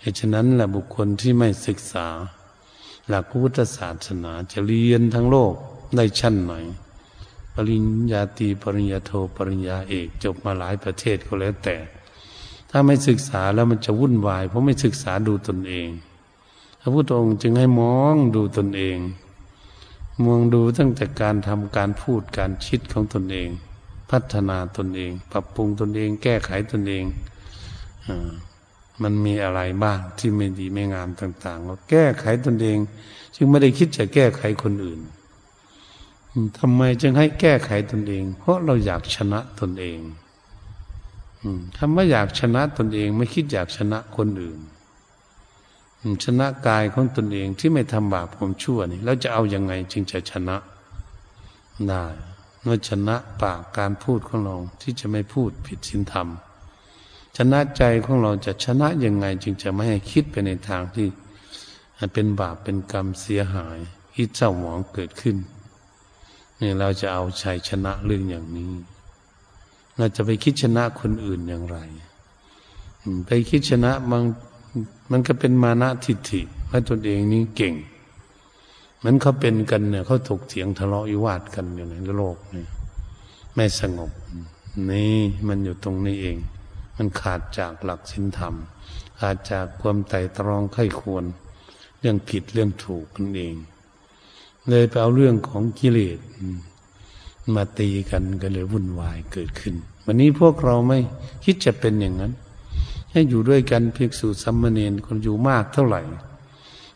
[0.00, 2.06] เหตุฉะนั้นแหละบุคคลที่ไม่ศึกษา
[3.08, 5.54] หลักพุทธศาสนาจะเรียนทั้งโลก
[5.96, 6.52] ได้ชั้นไหน
[7.54, 11.76] ปริญญาตรีปริญญาโทปริญญาเอกจบมาหลายประเทศก็แล้วแต่
[12.70, 15.88] ถ้าไม่ศึกษาแล้วมันจะวุ่นวาย เพราะไม่ศึกษาดูตนเอง
[16.80, 18.98] พระพุทธองค์จึงให้มองดูตนเอง
[20.24, 23.48] มองดูตั้งแต่การทำการพูดการคิดของตนเอง
[24.10, 27.04] พัฒนาตนเอง ปรับปรุงตนเอง แก้ไขตนเอง
[28.06, 28.08] อ
[29.02, 32.78] มันมีอะไรบ้างที่ไม่ดีไม่งามต่างๆก็แก้ไขตนเอง
[33.34, 35.00] จึงไม่ได้คิดจะแก้ไขคนอื่น
[36.58, 39.98] ทำไมจึงให้แก้ไขตนเอง เพราะเราอยากชนะตนเอง
[41.76, 44.60] ถ้าไม่อยากชนะตนเอง ไม่คิดอยากชนะคนอื่น
[46.24, 50.56] ชนะกายของตนเองที่ไม่ทำบาปความชั่วนี่แล้วจะเอาอยัางไงจึงจะชนะ
[51.88, 52.04] ได้
[52.62, 56.28] เมื่อชนะปากการพูดของเราที่จะไม่พูดผิดศีลธรรม
[57.36, 61.06] ชนะใจของเราจะชนะยังไง จึงจะไม่ให้คิดไปในทางที่
[62.12, 63.78] เป็นบาปเป็นกรรมเสียหาย
[64.14, 65.36] คิดเจ้าหมองเกิดขึ้น
[66.60, 68.72] นี่เราจะเอาชัยชนะเรื่องอย่างนี้
[69.98, 71.78] เราจะไปคิดชนะคนอื่นอย่างไร
[73.26, 74.22] ไปคิดชนะบาง
[75.10, 77.74] มันก็เป็นมานะทิฏฐิว่าตนเองนี้เก่ง
[79.04, 82.64] มันเขาเป็นกันเนี่ยเขาถกเถียงทะเลาะวิวาทกันอยู่ในโลกนี่
[83.54, 84.10] ไม่สงบ
[84.90, 85.16] นี่
[85.48, 86.36] มันอยู่ตรงนี้เอง
[86.96, 88.54] มันขาดจากหลักศีลธรรม
[89.20, 91.24] ขาดจากความไต่ตรองไข้ควร
[92.00, 93.56] เรื่องผิดเรื่องถูกนั่นเอง
[94.68, 96.18] เลยไปเอาเรื่องของกิเลส
[97.54, 100.98] มาตีกันก็เลยวุ่นวายเกิดขึ้น วันนี้พวกเราไม่
[101.44, 102.32] คิดจะเป็นอย่างนั้น
[103.10, 106.02] ให้อยู่ด้วยกันเพียงสู่สัมมเนนคนอยู่มากเท่าไหร่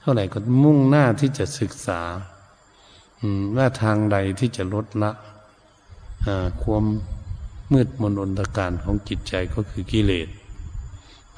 [0.01, 2.01] เท่าไหร่ก็มุ่งหน้าที่จะศึกษา
[3.57, 5.13] ว่าทางใดที่จะลดละ
[6.63, 6.85] ความ
[7.73, 10.29] มืดมนอนตการของจิตใจก็คือกิเลส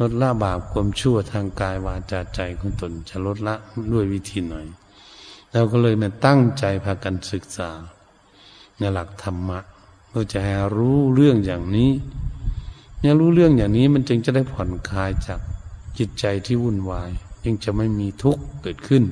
[0.00, 3.54] ลดละบาปความชั่วทางกายวาจาใจของตนจะลดละ
[3.92, 4.66] ด้วยวิธีหน่อย
[5.52, 7.70] เราก็เลยมาตั้งใจพากันศึกษา
[8.78, 9.58] ในหลักธรรมะ
[10.08, 11.90] เพื่อจะให้รู้เรื่องอย่างนี้
[13.00, 15.40] เนี่ยรู้เรื่องอย่างนี้มันจึงจะได้ผ่อนคลายจาก
[15.98, 17.10] จิตใจที่วุ่นวาย
[17.44, 19.02] จึงจะไม่มีทุกข์เกิดขึ้น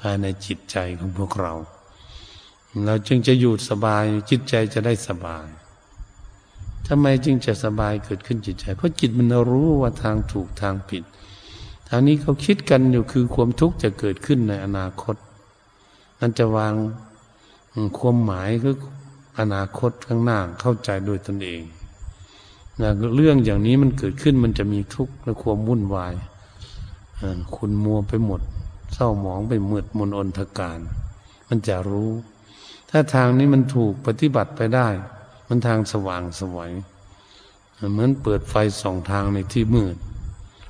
[0.00, 1.54] ภายในจิตใจของพวกเรา
[2.86, 5.46] เราจึงจะอยู่สบายจิตใจจะได้สบาย
[6.92, 11.02] ทำไมจึงจะสบายเกิดขึ้นจิตใจ เพราะจิตมันรู้ว่าทางถูกทางผิด
[11.88, 15.16] ทางนี้เขาคิดกันอยู่คือความทุกข์จะเกิดขึ้นในอนาคต
[16.20, 16.74] มันจะวาง
[17.98, 18.76] ความหมายคือ
[19.40, 21.62] อนาคตข้างหน้าเข้าใจโดยตนเอง
[22.80, 26.14] นะเรื่องอย่างนี้มันเกิดขึ้นมันจะมีทุกข์และความวุ่นวาย
[27.56, 28.40] คุณมัวไปหมด
[28.92, 30.78] เศร้าหมองไปมืดมนอนทการ
[31.48, 32.10] มันจะรู้
[32.90, 34.88] ถ้าทางนี้มันถูกปฏิบัติไปได้
[35.52, 36.70] มันทางสว่างสวย
[37.92, 39.96] เหมือนเปิดไฟสองทางในที่มืด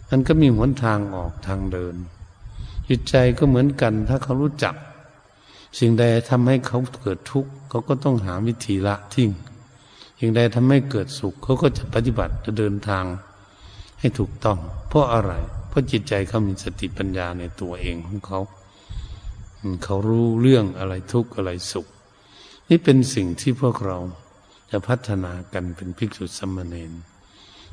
[0.08, 1.94] มันก็มีหนทางออกทางเดิน
[2.88, 4.74] จิตใจก็เหมือนกันถ้าเขารู้จัก
[5.78, 9.30] สิ่งใดทำให้เขาเกิดทุกข์เขาก็ต้องหาวิธีละทิ้ง
[10.18, 13.04] อย่งใดทำให้เกิดสุขเขาก็จะปฏิบัติจะเดินทาง
[14.00, 15.32] ให้ถูกต้อง เพราะอะไร
[15.68, 18.40] เพราะจิตใจเขามีสติปัญญาในตัวเองของเขา
[19.84, 21.86] เขารู้เรื่องอะไรทุกข์อะไรสุข
[22.68, 23.98] นี่เป็นสิ่งที่พวกเรา
[24.70, 26.92] จะพัฒนากันเป็นภิกษุสมณเณร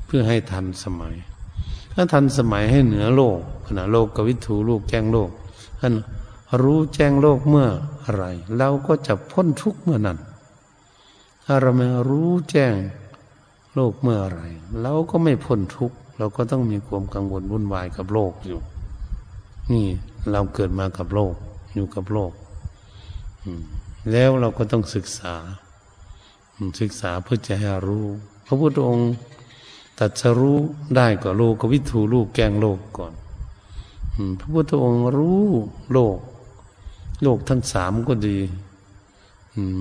[0.05, 1.15] เพื่อให้ทันสมัย
[1.93, 5.29] ถ้าทันสมัยให้เหนือโลกขณะโลกกวิถูโลกแจ้งโลก
[5.81, 5.93] ท่าน
[6.62, 7.67] รู้แจ้งโลกเมื่อ
[8.05, 8.23] อะไร
[8.57, 10.17] เราก็จะพ้นทุกเมื่อนั้น
[11.45, 12.75] ถ้าเราไม่รู้แจ้ง
[13.75, 14.41] โลกเมื่อไร
[14.81, 18.60] เราก็ไม่พ้นทุกเราก็ต้องมีความกังวลวุ่นวายกับโลกอยู่
[19.73, 19.88] นี่
[20.31, 21.33] เราเกิดมากับโลก
[21.75, 22.31] อยู่กับโลก
[24.12, 25.36] แล้วเราก็ต้องศึกษา
[26.80, 28.06] ศึกษาเพื่อจะให้รู้
[28.46, 29.10] พระพุทธองค์
[30.00, 30.60] ตัดสรู้
[30.96, 33.13] ได้ก็โลกวิถูลูกแกงโลกก่อน
[34.39, 35.46] พระพุทธองค์รู้
[35.93, 36.17] โลก
[37.24, 38.38] โลกทั้งสามก็ดี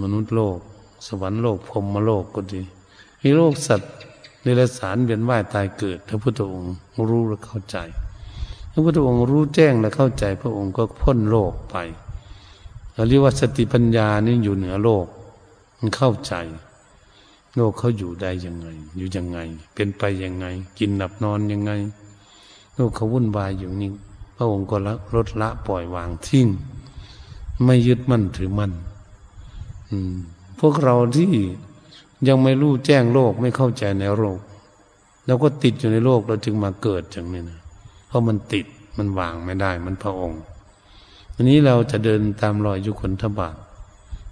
[0.03, 0.59] มนุษย์โลก
[1.07, 2.63] สวรรค์โลกพรมโลกก็ดี
[3.23, 3.93] มีโลกสัตว์
[4.43, 6.73] เดรัจฉานเวียนว่ายตายเกิด พระพุทธองค์
[7.11, 7.77] รู้และเข้าใจ
[8.73, 11.77] พระพุทธองค์รู้แจ้งและเข้าใจ พระองค์ก็พ้นโลกไป
[12.95, 15.07] เราเรียกว่าสติปัญญานี่อยู่เหนือโลก
[15.79, 16.35] มันเข้าใจ
[17.57, 19.39] โลกเขาอยู่ได้ยังไง อยู่ยังไง
[19.75, 20.47] เป็นไปยังไง
[20.79, 21.73] กินหลับนอนยังไง
[22.75, 23.91] โลกเขาวุ่นวายอยู่นี่
[24.37, 26.49] พระองค์ก็ละลดละปล่อยวางทิ้ง
[27.65, 28.73] ไม่ยึดมั่นถือมั่น
[29.91, 30.15] อืม
[30.61, 31.33] พวกเราที่
[32.29, 34.39] ยังไม่รู้แจ้งโลกไม่เข้าใจในโลก
[35.27, 37.61] เราก็ติดอยู่ในโลกเราจึงมาเกิดจังนี้นะ
[38.07, 38.67] เพราะมันติด
[38.99, 40.41] มันวางไม่ได้มันพระองค์
[41.35, 43.57] อันนี้เราจะเดินตามรอยยุคนทบาท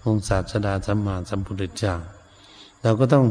[0.08, 1.94] องศาสดาสัมมาสัมพุทธเจ้า
[2.84, 3.26] เราก็ต้อง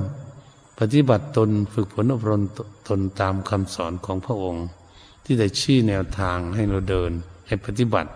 [0.79, 2.41] ปฏิบัติตนฝึกฝนอบรม
[2.87, 4.65] ตนตามคำสอนของพระองค์
[5.23, 7.11] ที่ได้ชี้แนวทางให้เราเดิน
[7.47, 8.11] ให้ปฏิบัติ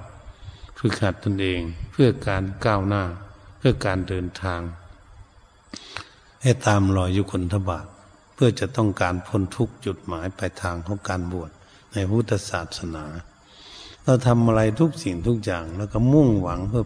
[0.79, 1.59] ฝึกหัดตนเอง
[1.91, 3.03] เพื่อการก้าวหน้า
[3.57, 4.61] เพื่อการเดินทาง
[6.41, 7.85] ให้ตามรอยยุคนทบาท
[8.33, 11.51] เพื่อจะต้องการพ้นทุกจุดหมายปลายทางของการบวช
[11.93, 13.05] ในพุทธศาสนา
[14.03, 16.85] เราทำอะไรทุกสิ่งทุกอย่าง แล้วก็มุ่งหวังเพื่อ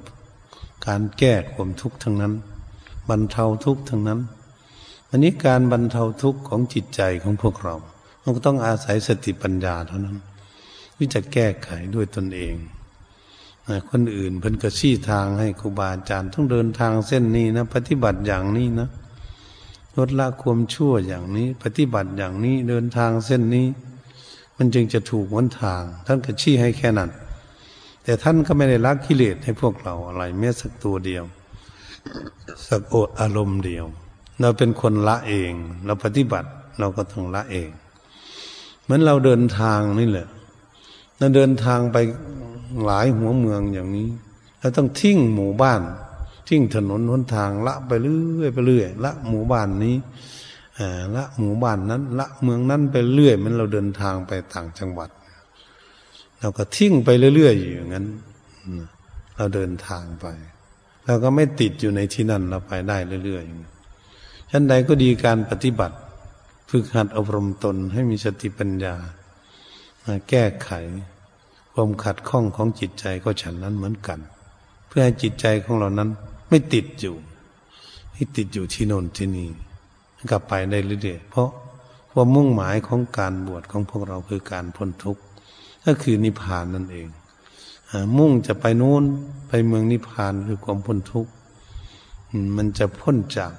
[0.88, 2.34] การแก้ความทุกข์ทั้งนั้น
[3.10, 4.20] บรรเทาทุกข์ทั้งนั้น
[5.14, 7.76] อันนี้การบรรเทาทุกข์ของจิตใจของพวกเรา
[8.24, 10.18] มันก็ต้องอาศัยสติปัญญาเท่านั้น
[10.98, 12.56] ที่จะแก้ไขด้วยตนเอง
[13.90, 18.90] คนอื่นเพิ่นก็ชี้ทางให้ครูบาอาจารย์ต้องเดินทางเส้นนี้นะปฏิบัติอย่างนี้นะ
[19.98, 23.68] ลดละความชั่วอย่างนี้ ปฏิบัติอย่างนี้เดินทางเส้นนี้
[24.58, 27.10] มันจึงจะถูกวันทาง ท่านก็ชี้ให้แค่นั้น
[28.04, 31.24] แต่ท่านก็ไม่ได้ละกิเลสให้พวกเราอะไรแม้สักตัวเดียว
[32.68, 33.86] สักโอดอารมณ์เดียว
[34.42, 35.54] เราเป็นคนละเอง
[35.86, 36.50] เราปฏิบัติ
[36.80, 37.70] เราก็ต้องละเอง
[38.84, 40.28] เหมือนเราเดินทางนี่แหละ
[41.18, 41.98] เราเดินทางไป
[42.86, 44.10] หลายหัวเมืองอย่างนี้
[44.60, 45.82] แล้วต้องทิ้งหมู่บ้าน
[46.48, 49.96] ทิ้งถนนหนทางละไปเรื่อยไปเรื่อยละหมู่บ้านนี้
[51.16, 55.10] ละหมู่บ้านนั้น ละเมืองนั้นไปเรื่อยมันเราเดินทางไปต่างจังหวัด
[56.40, 58.06] เราก็ทิ้งไปเรื่อยๆอย่างนั้น
[59.36, 60.26] เราเดินทางไป
[61.06, 63.81] เราก็ไม่ติดอยู่ในที่นั่นเราไปได้เรื่อยๆ
[64.54, 65.96] ชั้นใดก็ดีการปฏิบัติ
[66.70, 68.96] ฝึกหัดอบรมตนให้มีสติปัญญา
[70.30, 70.70] แก้ไข
[71.74, 74.20] ความขัดข้องของจิตใจก็ฉันนั้นเหมือนกัน
[74.88, 76.10] เพื่อให้จิตใจของเรานั้น
[76.50, 77.16] ไม่ติดอยู่
[78.14, 79.48] ให้ติดอยู่ที่โน่นที่นี่
[80.30, 81.50] กลับไปได้เรื่อยๆเพราะ
[82.12, 85.22] ความมุ่งหมายของการบวชของพวกเราคือการพ้นทุกข์
[85.86, 87.08] ก็คือนิพพานนั่นเอง
[88.18, 89.04] มุ่งจะไปนู้น
[89.48, 91.32] ไปเมืองนิพพานคือความพ้นทุกข์
[92.56, 93.52] มันจะพ้นจาก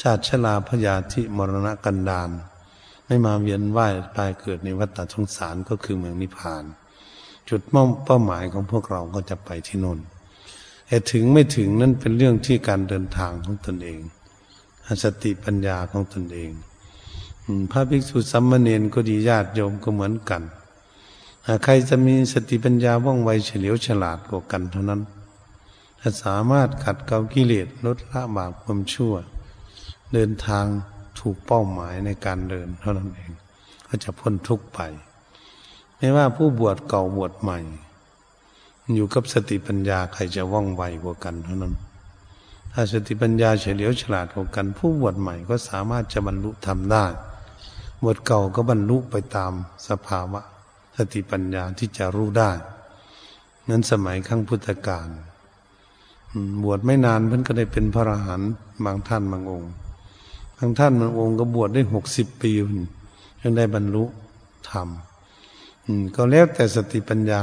[0.00, 2.30] ชาติชราพยาธิมรณะกันดาน
[3.06, 6.64] ไม่มาเวียนว่ายตายเกิดในวัฏฏะสงสารก็คือเมืองนิพพาน
[7.48, 9.98] จุดมุ่งเป้าหมายของพวกเราก็จะไปที่นน
[10.86, 14.00] แต่ถึงไม่ถึงนั่นเป็นเรื่องที่การเดินทางของตนเอง
[15.04, 16.50] สติปัญญาของตนเอง
[17.70, 20.42] พระภิกษุสัมมาเนนก็ดีญาติโยมก็เหมือนกัน
[21.64, 25.00] ใครจะมีสติปัญญาว่องไวเฉลียวฉลาดกว่ากันเท่านั้น
[26.00, 29.14] ถ้าสามารถขัดเกลากิเลสลดละบาปความชั่ว
[30.12, 30.64] เดินทาง
[31.20, 33.30] ถูกเป้าหมายในการเดินเท่านั้นเอง
[33.88, 34.80] ก็จะพ้นทุกข์ไป
[35.96, 37.58] ไม่ว่าผู้บวชเก่าบวชใหม่
[38.94, 41.74] อยู่กับสติปัญญาใครจะว่องไวกว่ากันเท่านั้น
[42.72, 47.04] ถ้าสติปัญญาเฉลียวฉลาดกว่ากัน ผู้บวชใหม่ก็สามารถจะบรรลุทำได้
[48.02, 49.52] บวชเก่าก็บรรลุไปตาม
[49.88, 50.40] สภาวะ
[50.96, 52.50] สติปัญญาที่จะรู้ได้
[53.68, 55.08] นั้นสมัยขั้งพุทธกาล
[56.64, 58.50] บวชไม่นานเพิ่นก็ได้เป็นพระอรหันต์
[58.84, 59.72] บางท่านบางองค์
[60.64, 62.52] บางท่านบางองค์กบวชได้หกสิบปี
[63.40, 64.04] จนได้บรรลุ
[64.70, 64.88] ธรรม
[66.14, 67.42] ก็แล้วแต่สติปัญญา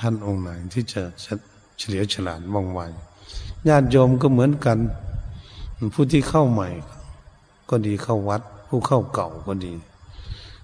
[0.00, 1.02] ท่านองค์ไหนที่จะ
[1.78, 2.80] เฉลียวฉลาดว่องไว
[3.68, 4.78] ญาติโยมก็เหมือนกัน
[5.94, 6.68] ผู้ที่เข้าใหม่
[7.70, 9.72] ก็ดีเข้าวัด ผู้เข้าเก่าก็ดี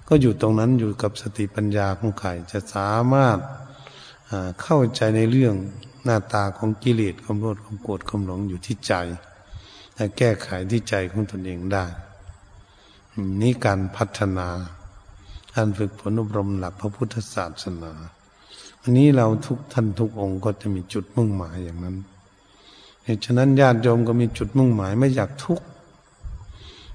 [0.08, 3.38] ก็อยู่ตรงนั้นอยู่กับสติปัญญาของใครจะสามารถ
[4.62, 5.54] เข้าใจในเรื่อง
[6.04, 8.92] หน้าตาของกิเลสความโลภความโกรธความหลงอยู่ที่ใจ
[9.98, 11.84] และแก้ไขที่ใจของตนเองได้
[13.40, 14.48] นี่การพัฒนา
[15.54, 17.92] การฝึกฝนอบรมหลักพระพุทธศาสนา
[18.82, 21.96] อันนี้เราทุกท่านทุกองค์ก็จะมีจุดมุ่งหมายอย่างนั้น
[23.04, 25.64] เหตุฉะนั้นญาติโยมก็มีจุดมุ่งหมายไม่อยากทุกข์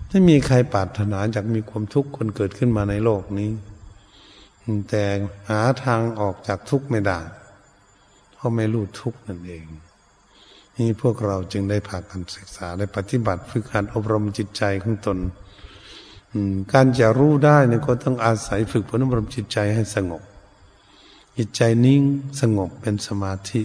[0.10, 3.50] ไม่มีใครปรารถนาอยากมีความทุกข์คนเกิดขึ้นมาในโลกนี้
[4.90, 5.04] แต่
[5.50, 7.20] หาทางออกจากทุกข์ไม่ได้
[8.34, 9.66] เพราะไม่รู้ทุกข์นั่นเอง
[10.78, 15.18] นี่พวกเราจึงได้ผ่ากันศึกษาได้ปฏิบัติฝึกหัดอบรมจิตใจของตน
[16.74, 20.22] การจะรู้ได้เนี่ยก็ต้องอาศัยฝึกฝนอบรมจิตใจให้สงบ
[21.38, 22.02] จิตใจนิ่ง
[22.42, 23.62] สงบเป็นสมาธิ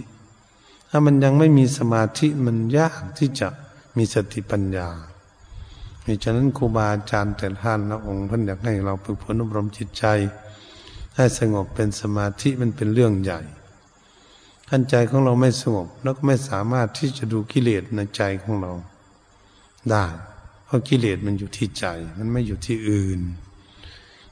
[0.89, 3.47] ถ้ามันยังไม่มีสมาธิมันยากที่จะ
[3.97, 4.89] มีสติปัญญา
[6.03, 10.05] เหตุฉะนั้นครูบาอาจารย์แต่ท่านละองค์ท่านอยากให้เราฝึกฝนอบรมจิตใจ
[11.15, 13.41] ให้สงบเป็นสมาธิมันเป็นเรื่องใหญ่
[14.71, 18.73] ท่านใจของเราไม่สงบ แล้วก็ไม่สามารถที่จะดูกิเลสในใจของเรา
[19.89, 20.05] ได้
[20.65, 21.85] เพราะกิเลสมันอยู่ที่ใจ
[22.17, 23.19] มันไม่อยู่ที่อื่น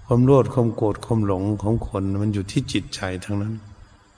[0.05, 3.53] ความโลภความโกรธความหลงของคนมันอยู่ที่จิตใจทั้งนั้น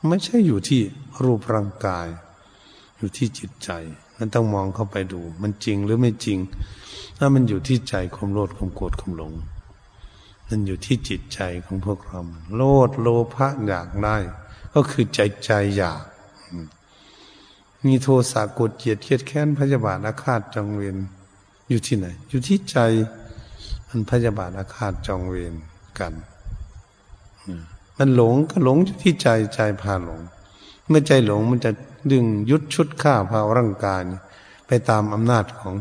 [0.07, 0.81] ไม่ใช่อยู่ที่
[1.23, 2.07] รูปร่างกาย
[2.97, 3.69] อยู่ที่จิตใจ
[4.17, 6.39] มันต้องมองเข้าไปดู มันจริงหรือไม่จริง
[7.17, 9.33] ถ้ามันอยู่ที่ใจความโลดความโกรธความหลง
[10.47, 12.19] มันอยู่ที่จิตใจของพวกเรา
[12.55, 14.17] โลดโลภะอยากได้
[14.73, 16.03] ก็คือใจใจอยาก
[17.85, 20.97] มีโทสะกดเกียดเครียดแค้นพยาบาทอาฆาตจองเวร
[21.69, 22.77] อยู่ที่ไหน อยู่ที่ใจ
[23.89, 25.53] มันพยาบาทอาฆาตจองเวร
[25.99, 26.13] กัน
[27.97, 30.19] มันหลงก็หลงอยู่ที่ใจใจพาหลง
[30.87, 31.71] เมื่อใจหลงมันจะ
[32.11, 34.01] ดึงยุดชุดข้าพาร่างกาย
[34.67, 35.75] ไปตามอำนาจของ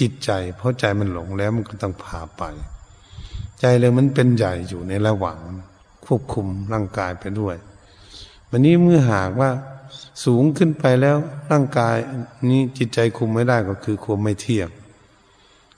[0.00, 2.42] จิตใจ เพราะใจมันหลงแล้วมันก็ต้องพาไป
[3.60, 5.38] ใจเลยมันเป็นใหญ่อยู่ในระหว่าง
[6.04, 7.56] ควบคุมร่างกายไปด้วย
[8.50, 9.50] วันนี้เมื่อหากว่า
[10.24, 11.16] สูงขึ้นไปแล้ว
[11.50, 11.96] ร่างกาย
[12.48, 14.68] นี้จิตใจคุมไม่ได้ก็คือความไม่เที่ยง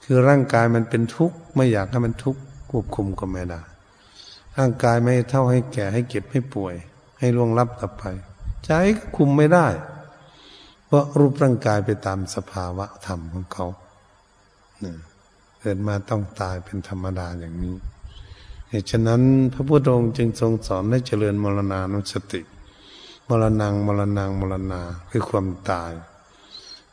[0.05, 3.61] คือร่างกายมันเป็นทุกข์ไม่อยากให้มันทุกข์ควบคุมก็ไม่ได้
[4.59, 6.75] ร่างกายไม่เท่าให้แก่ให้เก็บให้ป่วย
[7.19, 8.05] ให้ล่วงลับต่อไป
[8.65, 9.67] ใจก็คุมไม่ได้
[10.87, 13.67] เพราะรูปร่างกายไปตามสภาวะธรรมของเขา
[15.61, 17.77] เกิดมาต้องตายเป็นธรรมดาอย่างนี้
[18.69, 19.23] เหตุฉะนั้น
[19.53, 22.41] พระพุทธองค์จึงทรงสอนให้เจริญมรณานุสติ
[23.43, 25.93] รณงมรณงมรณาคือความตาย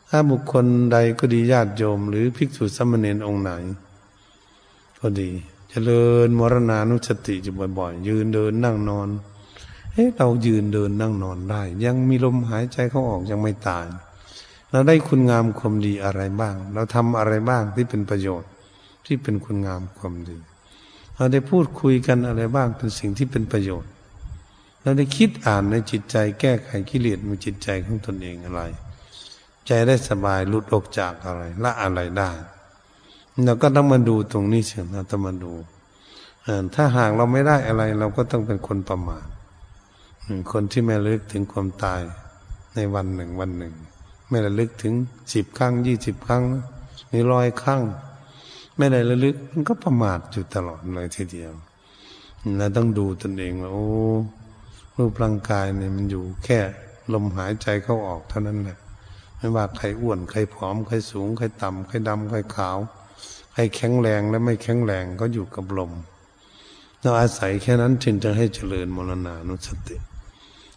[0.08, 3.50] ถ้าบุคคลใดก็ดีญาติโยม หรือภิกษุสมณีองค์ไหน
[5.00, 5.30] ก็ดี
[5.70, 9.08] เจริญมรณานุสติอยู่บ่อยๆ ยืนเดินนั่งนอน
[9.92, 13.86] เฮ้เรายืนเดินนั่งนอนได้ ยังมีลมหายใจเข้าออกยังไม่ตาย
[14.70, 18.50] เราได้คุณงามความดีอะไรบ้าง เราทำอะไรบ้างที่เป็นประโยชน์
[19.06, 20.38] ที่เป็นคุณงามความดี
[21.16, 23.90] เราได้พูดคุยกันอะไรบ้างเป็นสิ่งที่เป็นประโยชน์
[24.82, 28.62] เราได้คิดอ่านในจิตใจแก้ไขกิเลสในจิตใจของตนเองอะไร
[29.66, 32.30] ใจได้สบายหลุดออกจากอะไรละอะไรได้
[33.44, 35.52] เราก็ต้องมาดูตรงนี้เสียเราต้องมาดู
[36.74, 39.26] ถ้าหากเราไม่ได้อะไร เราก็ต้องเป็นคนประมาท
[40.52, 42.00] คนที่ไม่ลึกถึงความตาย
[42.74, 43.74] ในวันหนึ่งวันหนึ่ง
[44.28, 44.94] ไม่ระลึกถึง
[45.32, 46.42] สิบครั้งยี่สิบครั้ง
[47.12, 47.82] มีร้อยครั้ง
[48.76, 51.52] ไม่ได้ระลึกมันก็ประมาทอยู่ตลอดเลยทีเดียว
[52.56, 53.88] แล้วต้องดูตนเองว่าโอ้
[54.96, 56.58] รูปร่างกายเนี่ยมันอยู่แค่
[57.12, 58.78] ลมหายใจเข้าออกเท่านั้นแหละ
[59.36, 62.78] ไม่ว่าใครอ้วนใครผอมใครสูงใครต่ำใครดำใครขาว
[63.52, 65.92] ใครแข็งแรงและไม่แข็งแรงก็อยู่กับลม
[67.00, 69.96] เราอาศัยแค่นั้นจึงจะให้เจริญมรณานุสติ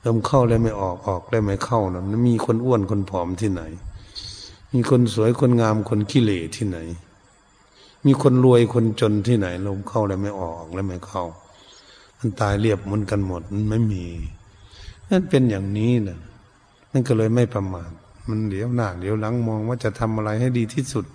[0.05, 3.61] ลมเข้าแล้วไม่ออกออกแล้วไม่เข้านะมันมีคนอ้วนคนผอมที่ไหน
[4.73, 6.77] มีคนสวยคนงามคนขี้เหร่ที่ไหน
[8.05, 11.23] มีคนรวยคนจนที่ไหนลมเข้าแล้วไม่ออกแล้วไม่เข้า
[12.25, 14.05] มันตายเรียบมันกันหมดมันไม่มี
[15.09, 16.19] นั่นเป็นอย่างนี้นะ
[16.91, 17.91] นั่นก็เลยไม่ประมาท
[18.29, 21.05] มันเดี๋ยวหน้าเดี๋ยวหลังมองว่าจะทำอะไรให้ดีที่สุด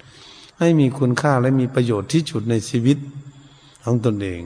[0.59, 2.98] ให้มีคุณค่าและมีประโยชน์ที่สุดในชีวิต
[3.84, 4.40] ของตนเอง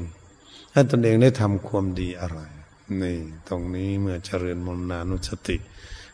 [0.73, 2.39] ถ้าตนเองได้ทำความดีอะไร
[3.03, 3.17] นี่
[3.49, 5.57] ตรงนี้เมื่อเจริญมรณานุสติ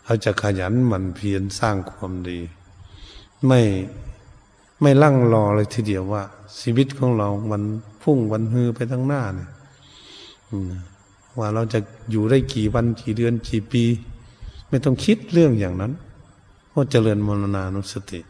[0.04, 2.38] เขาจะขยันหมั่นเพียรสร้างความดี
[3.46, 3.60] ไม่
[4.82, 6.22] ไม่ลั่งรอเลยทีเดียวว่า
[6.60, 7.62] ชีวิตของเรามัน
[8.02, 9.48] พุ่งวันฮือไปทั้งหน้าเนี่ย
[11.38, 11.78] ว่าเราจะ
[12.10, 13.84] อยู่ได้กี่วันกี่เดือนกี่ปี
[14.68, 15.92] ไม่ต้องคิดเรื่องอย่างนั้น
[16.68, 18.20] เพราะเจริญมรณานุสติ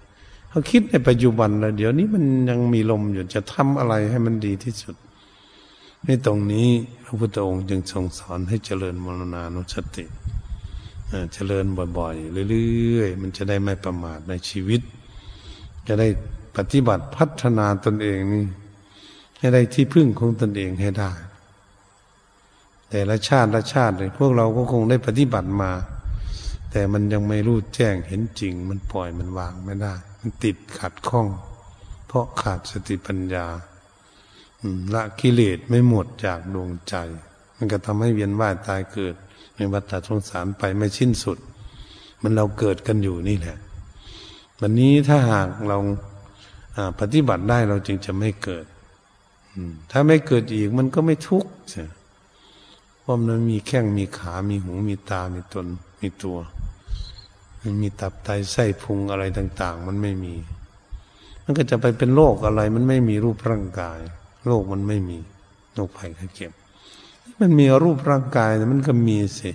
[0.49, 4.97] เขาคิดในปัจจุบันแล้วเดี๋ยวนี้มันยังมีลมอยู่จะทำอะไรให้มันดีที่สุด
[6.05, 6.69] ในตรงนี้
[7.05, 10.05] พระพุทธองค์จึงทรงสอนให้เจริญมรณานุสติ
[11.35, 11.67] เจริญ
[11.99, 14.81] บ่อยๆเรื่อยๆ มันจะได้ไม่ประมาทในชีวิต
[15.87, 16.09] จะได้
[16.57, 18.45] ปฏิบัติพัฒนาตนเองนี่
[19.39, 21.11] ให้ได้ที่พึ่งของตนเองให้ได้
[22.91, 25.73] แต่ละชาติละชาติเลยพวกเราก็คงได้ปฏิบัติมา
[26.71, 31.27] แต่มันยังไม่รู้แจ้งเห็นจริง มันปล่อยมันวางไม่ได้ มันติดขัดข้อง
[32.07, 33.47] เพราะขาดสติปัญญา
[34.95, 36.95] ละกิเลสไม่หมดจากดวงใจ
[37.57, 39.15] มันก็ทำให้เวียนว่ายตายเกิด
[39.57, 41.39] ในวัฏสงสารไปไม่สิ้นสุด
[42.23, 43.57] มันเราเกิดกันอยู่นี่แหละ
[44.61, 45.79] วันนี้ถ้าหากเรา
[47.01, 48.65] ปฏิบัติได้เราจึงจะไม่เกิด
[49.91, 51.98] ถ้าไม่เกิดอีกมันก็ไม่ทุกข์ใช่เพ
[53.09, 55.67] ราะมันมีแข้งมีขา มีหู มีตา มีตน
[56.01, 56.39] มีตัว
[57.63, 60.35] มันมีตับไตไส้พุงอะไรต่าง ๆ มันไม่มี
[61.45, 63.99] มันก็จะไปเป็นโรคอะไร มันไม่มีรูปร่างกาย
[64.47, 65.19] โรคมันไม่มี
[65.75, 66.53] โรคภัยไข้เจ็บ
[67.41, 69.51] มันมีรูปร่างกายมันก็มีสิ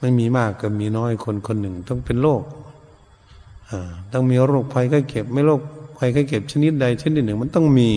[0.00, 2.42] ไม่มีมากก็มีน้อยคนคนหนึ่งต้องเป็นโรค
[4.12, 5.60] ต้องมีโรคภัยไข้เจ็บ ไม่โรค
[5.98, 7.90] ภัยไข้เจ็บชนิดใดชนิดหนึ่ง มันต้องมี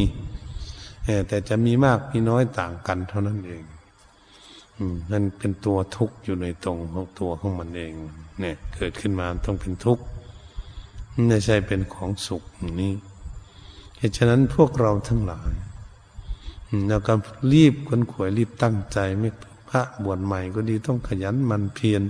[1.27, 3.63] แต่จะมีมากมีน้อยต่างกันเท่านั้นเอง
[5.11, 7.93] นั่นเป็นตัวทุกข์อยู่ในตรงของตัวของมันเอง
[8.39, 10.03] เนี่ย เกิดขึ้นมาต้องเป็นทุกข์
[11.27, 12.43] ไม่ใช่เป็นของสุข
[12.81, 12.93] นี้
[13.97, 15.51] เหตุฉะนั้นพวกเราทั้งหลาย
[16.89, 17.13] แล้วก็
[17.53, 19.29] รีบคนขวยรีบตั้งใจไม่
[19.69, 22.01] พระบวชใหม่ก็ดีต้องขยันมันเพียร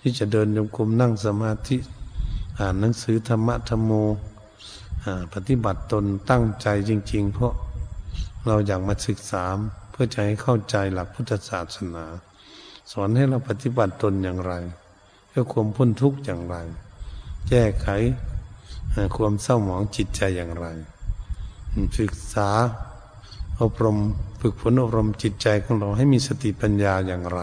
[0.00, 1.76] ที่จะเดินโยมกลมนั่งสมาธิ
[2.58, 3.92] อ่านหนังสือธรรมะธรรมโม
[5.34, 7.52] ปฏิบัติตนตั้งใจจริง ๆ เพราะ
[8.46, 9.44] เราอยากมาศึกษา
[10.02, 12.04] พื่อจะให้เข้าใจหลักพุทธศาสนา
[12.92, 14.52] สอนให้เราปฏิบัติตนอย่างไร
[15.28, 16.56] เพื่อความพ้นทุกข์อย่างไร
[17.48, 17.88] แก้ไข
[19.16, 20.66] ความเศร้าหมองจิตใจอย่างไร
[21.98, 22.48] ศึกษา
[23.62, 23.98] อบรม
[24.40, 27.40] ฝึกฝนอบรมจิตใจของเราให้มีสติปัญญาอย่างไร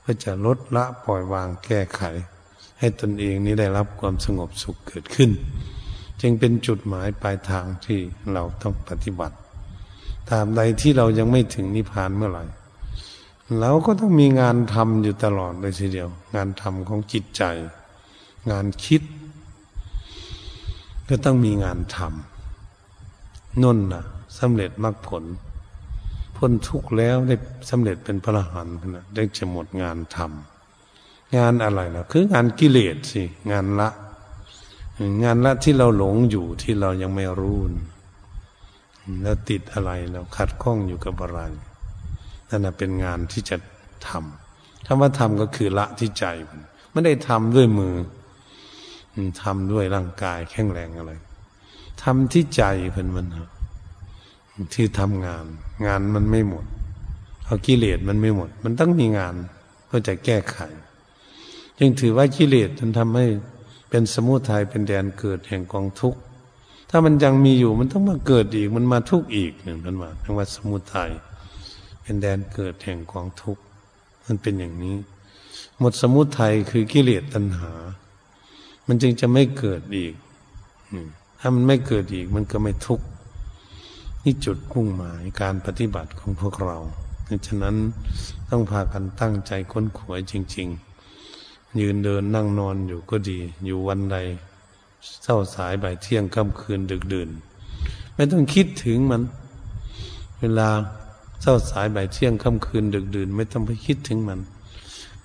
[0.00, 2.02] เพื่อจะลดละปล่อยวางแก้ไข
[2.78, 5.30] ให้ตนเองนี้ได้รับความสงบสุขเกิดขึ้น
[6.20, 8.00] จึงเป็นจุดหมายปลายทางที่
[8.32, 9.36] เราต้องปฏิบัติ
[10.30, 12.44] ตามใดที่เรายังไม่ถึงนิพพานเมื่อไหร่
[13.60, 17.42] เราก็ต้องมีงานทำอยู่ตลอดเลยทีเดียว งานทำของจิตใจ
[18.50, 19.02] งานคิด
[21.08, 24.04] ก็ต้องมีงานทำนุ่นนะ
[24.38, 25.24] สำเร็จมรรคผล
[26.36, 27.36] พ้นทุกข์แล้วได้
[27.70, 33.88] สำเร็จเป็นพระอรหันต์นะได้จะหมดงานทำงานอะไรล่ะ คืองานกิเลสสิ งานละ
[35.24, 37.60] งานละที่เราหลงอยู่ที่เรายังไม่รู้
[39.22, 41.40] แล้วติดอะไรเราขัดข้องอยู่กับอะไร
[42.48, 43.56] นั่นเป็นงานที่จะ
[44.08, 46.60] ทำคำว่าทำก็คือละที่ใจมัน
[46.92, 47.94] ไม่ได้ทำด้วยมือ
[49.42, 51.12] ทำด้วยร่างกายแข็งแรงอะไร
[52.02, 53.50] ทำที่ใจเพิ่นมันครับ
[54.74, 55.44] ที่ทำงาน
[55.86, 56.64] งานมันไม่หมด
[57.44, 59.34] เอากิเลสมันไม่หมด มันต้องมีงาน
[59.86, 60.58] เพื่อจะแก้ไข
[61.78, 63.26] จึงถือว่ากิเลสมันทำให้
[63.90, 66.20] เป็นสมุทัยเป็นแดนเกิดแห่งกองทุกข์
[66.96, 71.10] ถ้ามันยังมีอยู่มันต้องมาเกิดอีก มันมาทุกข์อีกหนึ่งนันว่าทั้งว่าสมุทัย
[72.02, 73.62] เป็นแดนเกิดแห่งกองทุกข์
[74.26, 74.96] มันเป็นอย่างนี้
[75.78, 77.72] หมดสมุทัยคือกิเลสตัณหา
[78.86, 80.14] มันจึงจะไม่เกิดอีก
[81.40, 83.06] ถ้ามันไม่เกิดอีกมันก็ไม่ทุกข์
[84.24, 86.78] นี่จุดมุ่งหมายการปฏิบัติของพวกเรา
[87.28, 87.76] ดังฉะนั้น
[88.50, 90.68] ต้องพากันตั้งใจค้นขวยจริง
[91.22, 94.18] ๆ ยืนเดินนั่งนอนอยู่ก็ดี อยู่วันใด
[95.22, 97.30] เศร้าสายบ่ายเที่ยงค่ำคืนดึกดื่น
[98.14, 99.22] ไม่ต้องคิดถึงมัน
[100.40, 100.68] เวลา
[101.40, 104.40] เช้าสายบ่ายเที่ยงค่ำคืนดึกดื่น ไม่ต้องไปคิดถึงมัน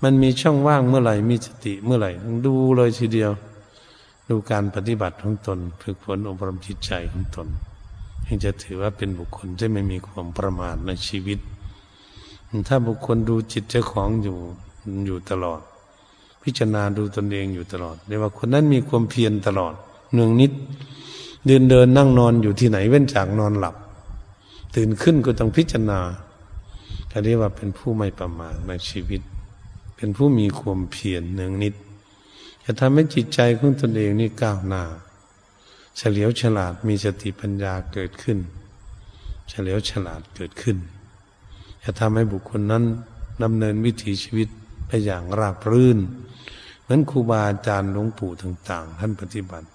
[0.02, 3.32] มันมีช่องว่างเมื่อไหร่มีสติเมื่อไหร่ต้องดูเลยทีเดียว
[4.28, 7.48] ดูการปฏิบัติของตนฝึกฝนอบรมจิตใจของตน
[8.26, 11.38] จึงจะถือว่าเป็นบุคคลที่ไม่มีความประมาทในชีวิต
[12.68, 14.36] ถ้าบุคคลดูจิตเจ้าของอยู่
[15.06, 15.60] อยู่ตลอด
[16.42, 19.74] พิจารณาดูตนเองอยู่ตลอดเรียกว่าคนนั้นมีความเพียรตลอด
[20.12, 20.52] เนืองนิด
[21.46, 23.74] เดินเดินนั่งนอนอยู่ที่ไหนเว้นจากนอนหลับ
[24.76, 26.00] ตื่นขึ้นก็ต้องพิจารณา
[27.10, 29.22] ก็เรียกว่าเป็นผู้ไม่ประมาทในชีวิต
[29.96, 31.74] เป็นผู้มีความเพียรเนืองนิด
[32.64, 34.82] จะทำให้จิตใจของตนเองนี่ก้าวหน้า
[35.96, 38.38] เฉลียวฉลาดมีสติปัญญาเกิดขึ้น
[39.48, 40.76] เฉลียวฉลาดเกิดขึ้น
[41.82, 42.84] จะทำให้บุคคลนั้น
[43.42, 44.48] ดำเนินวิถีชีวิต
[44.90, 45.98] ไปอย่างราบรื่น
[46.82, 49.68] เหมือนครูบาอาจารย์หลวงปู่ต่าง ๆ ท่านปฏิบัติ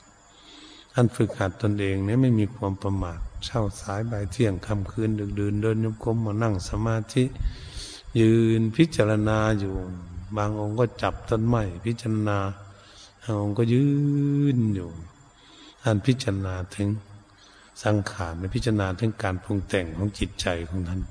[0.94, 7.24] ท่านฝึกหัดตนเองเนี่ยไม่มีความประมาทเช้าสายบ่ายเที่ยงคำคืนดึกดื่นเดินยมกลมมานั่งสมาธิ
[8.20, 9.76] ยืนพิจารณาอยู่
[10.38, 12.38] บางองค์ก็จับต้นไม้พิจารณา
[13.24, 13.86] บางองค์ก็ยื
[14.56, 14.90] นอยู่
[15.84, 16.88] ท่านพิจารณาถึง
[17.84, 21.02] สังขารพิจารณาถึงการปรุงแต่งของจิตใจของท่าน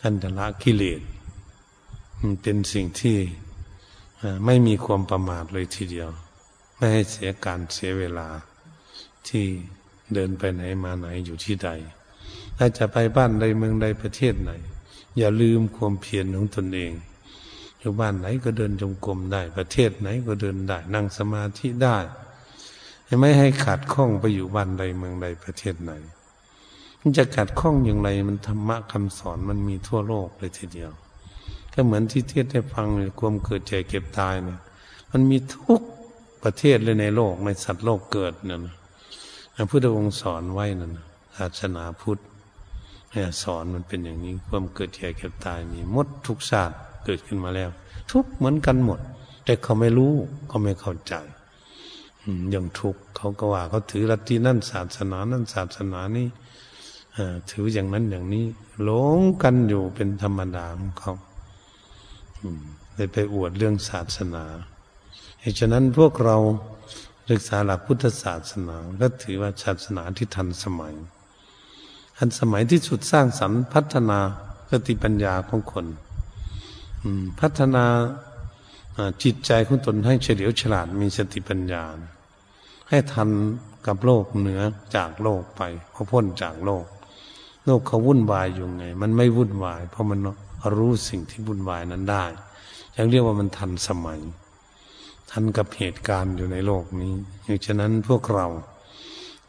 [0.00, 1.00] ท่านจะละกิเลส
[2.42, 3.18] เป็นสิ่งที่
[4.46, 6.10] ไม่มีความประมาทเลยทีเดียว
[6.76, 8.28] ไม่ให้เสียการเสียเวลา
[9.28, 9.46] ที่
[10.14, 11.70] เดินไปไหนมาไหนอยู่ที่ใด
[12.56, 14.52] ถ้าจะไปบ้านใดเมืองใดประเทศไหน
[15.18, 16.92] อย่าลืมความเพียรของตนเอง
[17.80, 21.98] อยู่บ้านไหนก็เดินจงกรมได้ ประเทศไหนก็เดินได้ นั่งสมาธิได้
[23.20, 25.92] ไม่ให้ขาดข้องไปอยู่บ้านใดเมืองใดประเทศไหน
[27.00, 30.92] มันจะขาดข้องอย่างไรมันธรรมะคำสอนมันมีทั่วโลกเลยทีเดียว
[31.82, 34.58] ก็เหมือนที่เทศได้ฟังเลยความเกิดแก่เก็บตายเนี่ย
[35.10, 35.80] มันมีทุก
[36.42, 38.58] ประเทศเลยในโลกในสัตว์โลกเกิดเนี่ย
[39.54, 40.92] พระพุทธองค์สอนไว้นั่น
[41.36, 42.18] ศาสนาพุทธ
[43.42, 47.70] สอนมันเป็นอย่างนี้ ความเกิดแก่เก็บตายมีมดทุกศาสตร์เกิดขึ้นมาแล้ว
[48.10, 49.00] ทุกเหมือนกันหมด
[49.44, 50.12] แต่เขาไม่รู้
[50.48, 51.14] เขาไม่เข้าใจ
[52.50, 56.28] อย่างทุกเขาก็ว่าเขาถือลัทธินั่นศาสนานั่นศาสนานี้
[57.50, 58.44] ถืออย่างนั้นอย่างนี้
[58.82, 61.14] หลงกันอยู่เป็นธรรมดาของเขา
[62.94, 64.44] เลยไปอวดเรื่องศาสนา
[65.40, 66.36] เหตุฉะนั้นพวกเรา
[67.30, 70.94] ศึกษาหลักพุทธศาสนาก็ถือว่าศาสนาที่ทันสมัย
[72.18, 74.18] ทันสมัยที่สุดสร้างสรรค์พัฒนา
[74.70, 75.86] สติปัญญาของคน
[77.40, 77.84] พัฒนา
[79.22, 81.84] จิตใจของตนให้เฉลียวฉลาดมีสติปัญญา
[82.88, 83.28] ให้ทัน
[83.86, 84.62] กับโลกเหนือ
[84.96, 85.62] จากโลกไป
[85.92, 86.84] เขาพ้นจากโลก
[87.66, 90.18] โลกเขาวุ่นวายอยู่ไง มันไม่วุ่นวาย เพราะมัน
[90.76, 92.24] รู้สิ่งที่วุ่นวายนั้นได้
[92.96, 94.20] ยังเรียกว่ามันทันสมัย
[95.30, 97.12] ทันกับเหตุการณ์อยู่ในโลกนี้
[97.46, 98.46] ดังฉะนั้นพวกเรา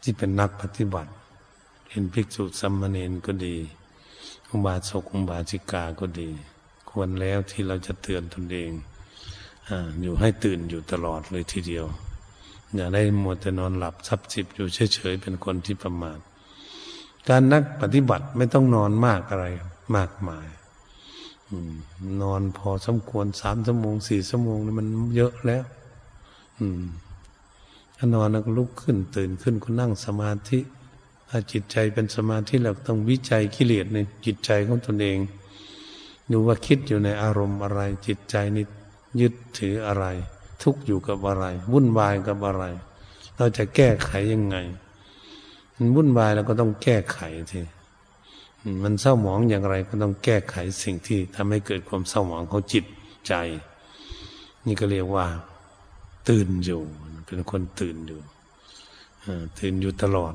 [0.02, 1.12] ที่เป็นนักปฏิบัติ
[1.90, 3.56] เห็นภิกษุสัมมาเนนก็ดี
[4.50, 6.28] อุบาสกอุบาสิกาก็ดี
[6.90, 8.70] ควรแล้วที่เราจะเตือนตนเอง
[10.02, 11.86] อยู่ให้ตื่นอยู่ตลอดเลยทีเดียว
[12.74, 16.18] อย่าได้มัวแต่นอนหลับซับสิบอยู่เฉยๆเป็นคนที่ประมาท
[17.28, 19.46] การนักปฏิบัติไม่ต้องนอนมากอะไร
[19.96, 20.46] มากมาย
[22.22, 24.86] นอนพอสมควรสามชั่วโมงสี่ชั่วโมงนี่มัน
[25.16, 25.64] เยอะแล้ว
[26.58, 26.82] อืม
[27.96, 30.58] ถ้านอนแล้วก็ลุกขึ้นตื่นขึ้นก็นั่งสมาธิ
[31.28, 35.18] ถ้าจิตใจเป็นสมาธิเราต้องวิจัยกิเลสในจิตใจของตนเอง
[36.32, 38.64] ดูว่าคิดอยู่ในอารมณ์อะไร จิตใจนี่
[39.20, 40.04] ยึดถืออะไร
[40.62, 42.64] ทุกข์อยู่กับอะไร วุ่นวายกับอะไร
[43.36, 44.56] เราจะแก้ไขยังไง
[45.76, 47.18] มันวุ่นวายเราก็ต้องแก้ไข
[47.50, 47.58] ที
[48.82, 52.84] มันเศร้าหมองอย่างไรก็ต้องแก้ไขสิ่งที่ทำให้เกิดความเศร้าหมองของจิต
[53.26, 53.34] ใจ
[54.66, 55.26] นี่ก็เรียกว่า
[56.28, 56.80] ตื่นอยู่
[57.26, 58.20] เป็นคนตื่นอยู่
[59.58, 60.34] ตื่นอยู่ตลอด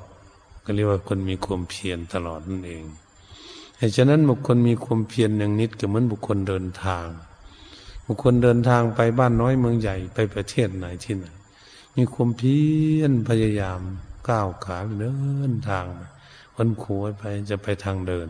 [0.66, 2.84] ก็เรียกว่าคนมีความเพียรตลอดนั่นเอง
[3.78, 7.08] เหตุฉะนั้นบุคคลมีความเพียรอย่างนิดก็เหมือนบุคคลเดินทาง
[8.06, 11.26] บุคคลเดินทางไปบ้านน้อยเมืองใหญ่ไปประเทศไหนที่ไหน
[11.96, 12.58] มีความเพี
[12.98, 13.80] ยรพยายาม
[14.30, 15.14] ก้าวขาเดิ
[15.52, 16.02] นทางไป
[16.58, 18.30] ค้นขวยไปจะไปทางเดิน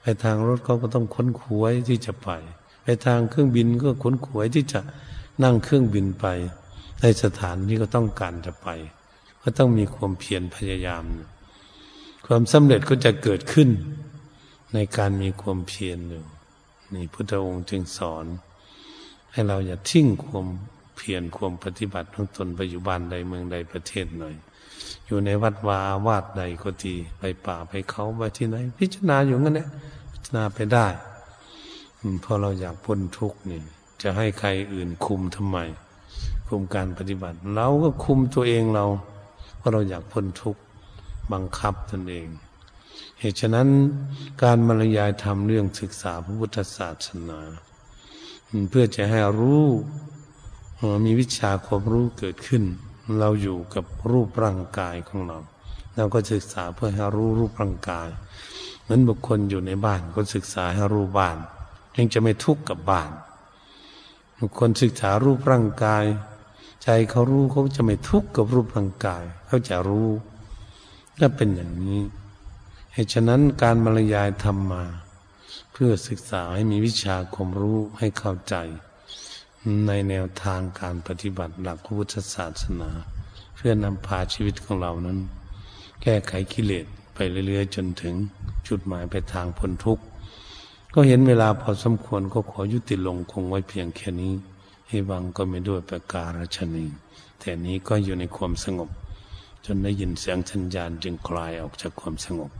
[0.00, 2.28] ไปทางรถเขาก็ต้องค้นขวยที่จะไป
[2.82, 4.80] ไปทางเครื่องบินก็ค้นขวยที่จะ
[5.42, 6.26] นั่งเครื่องบินไป
[7.00, 8.68] ในสถานที่ก็ต้องการจะไป
[9.42, 11.04] ก็ต้องมีความเพียรพยายาม
[12.26, 13.68] ความสำเร็จก็จะเกิดขึ้น
[14.74, 16.24] ในการมีความเพียรอยู่
[16.94, 18.24] นี่พุทธองค์จึงสอน
[19.32, 20.46] ให้เราอย่าทิ้งความ
[21.00, 24.34] เพียรความปฏิบัติของตนไปอยู่บ้านใดเมืองใดประเทศหน่อย
[25.06, 29.68] อยู่ในวัดวาวาดใดก็ดีไปป่าไปเขาไปที่ไหน พิจารณาอยู่งั้นแหละ
[30.12, 30.86] พิจารณาไปได้
[32.22, 33.60] เพราะเราอยากพ้นทุกข์นี่
[34.02, 35.58] จะให้ใครอื่นคุมทำไม
[36.46, 38.84] คุมการปฏิบัติ เราก็คุมตัวเองเรา
[39.58, 40.60] เพราะเราอยากพ้นทุกข์
[41.32, 42.28] บังคับตนเอง
[43.20, 43.68] เหตุฉะนั้น
[44.42, 47.40] การบรรยายธรรมเรื่องศึกษาพระพุทธศาสนา
[48.70, 49.66] เพื่อจะให้รู้
[51.04, 52.64] มีวิชาความรู้เกิดขึ้น
[53.18, 55.38] เราอยู่กับรูปร่างกายของเรา
[55.96, 58.08] เราก็ศึกษาเพื่อให้รู้รูปร่างกาย
[58.82, 61.36] เหมือนบุคคลอยู่ในบ้านก็ศึกษาให้รู้บ้าน
[61.96, 63.10] ยังจะไม่ทุกข์กับบ้าน
[64.38, 66.04] บุคคลศึกษารูปร่างกาย
[66.82, 70.08] ใจเขารู้เขาจะไม่ทุกข์กับรูปร่างกาย เขาจะรู้
[71.18, 72.00] ถ้าเป็นอย่างนี้
[72.92, 74.84] เหตุฉะนั้นการบรรยายธรรมมา
[75.72, 78.54] เพื่อศึกษาให้มีวิชาความรู้ให้เข้าใจ
[79.86, 82.90] ในแนวทางการปฏิบัติหลักพุทธศาสนา
[83.56, 85.18] เพื่อนำพาชีวิตของเรานั้น
[86.02, 88.14] แก้ไขกิเลสไปเรื่อยๆ จนถึง
[88.68, 90.04] จุดหมายไปทางพ้นทุกข์
[90.94, 94.32] ก็เห็นเวลาพอสมควรก็ขอยุติลงคงไว้เพียงแค่นี้
[94.88, 96.86] ให้วังก็ไม่ด้วยประการชนี
[97.40, 98.90] แต่นี้ก็อยู่ในความสงบ
[99.64, 102.50] จนได้ยินเสียงชัญญาณจึงคลายออกจากความสงบ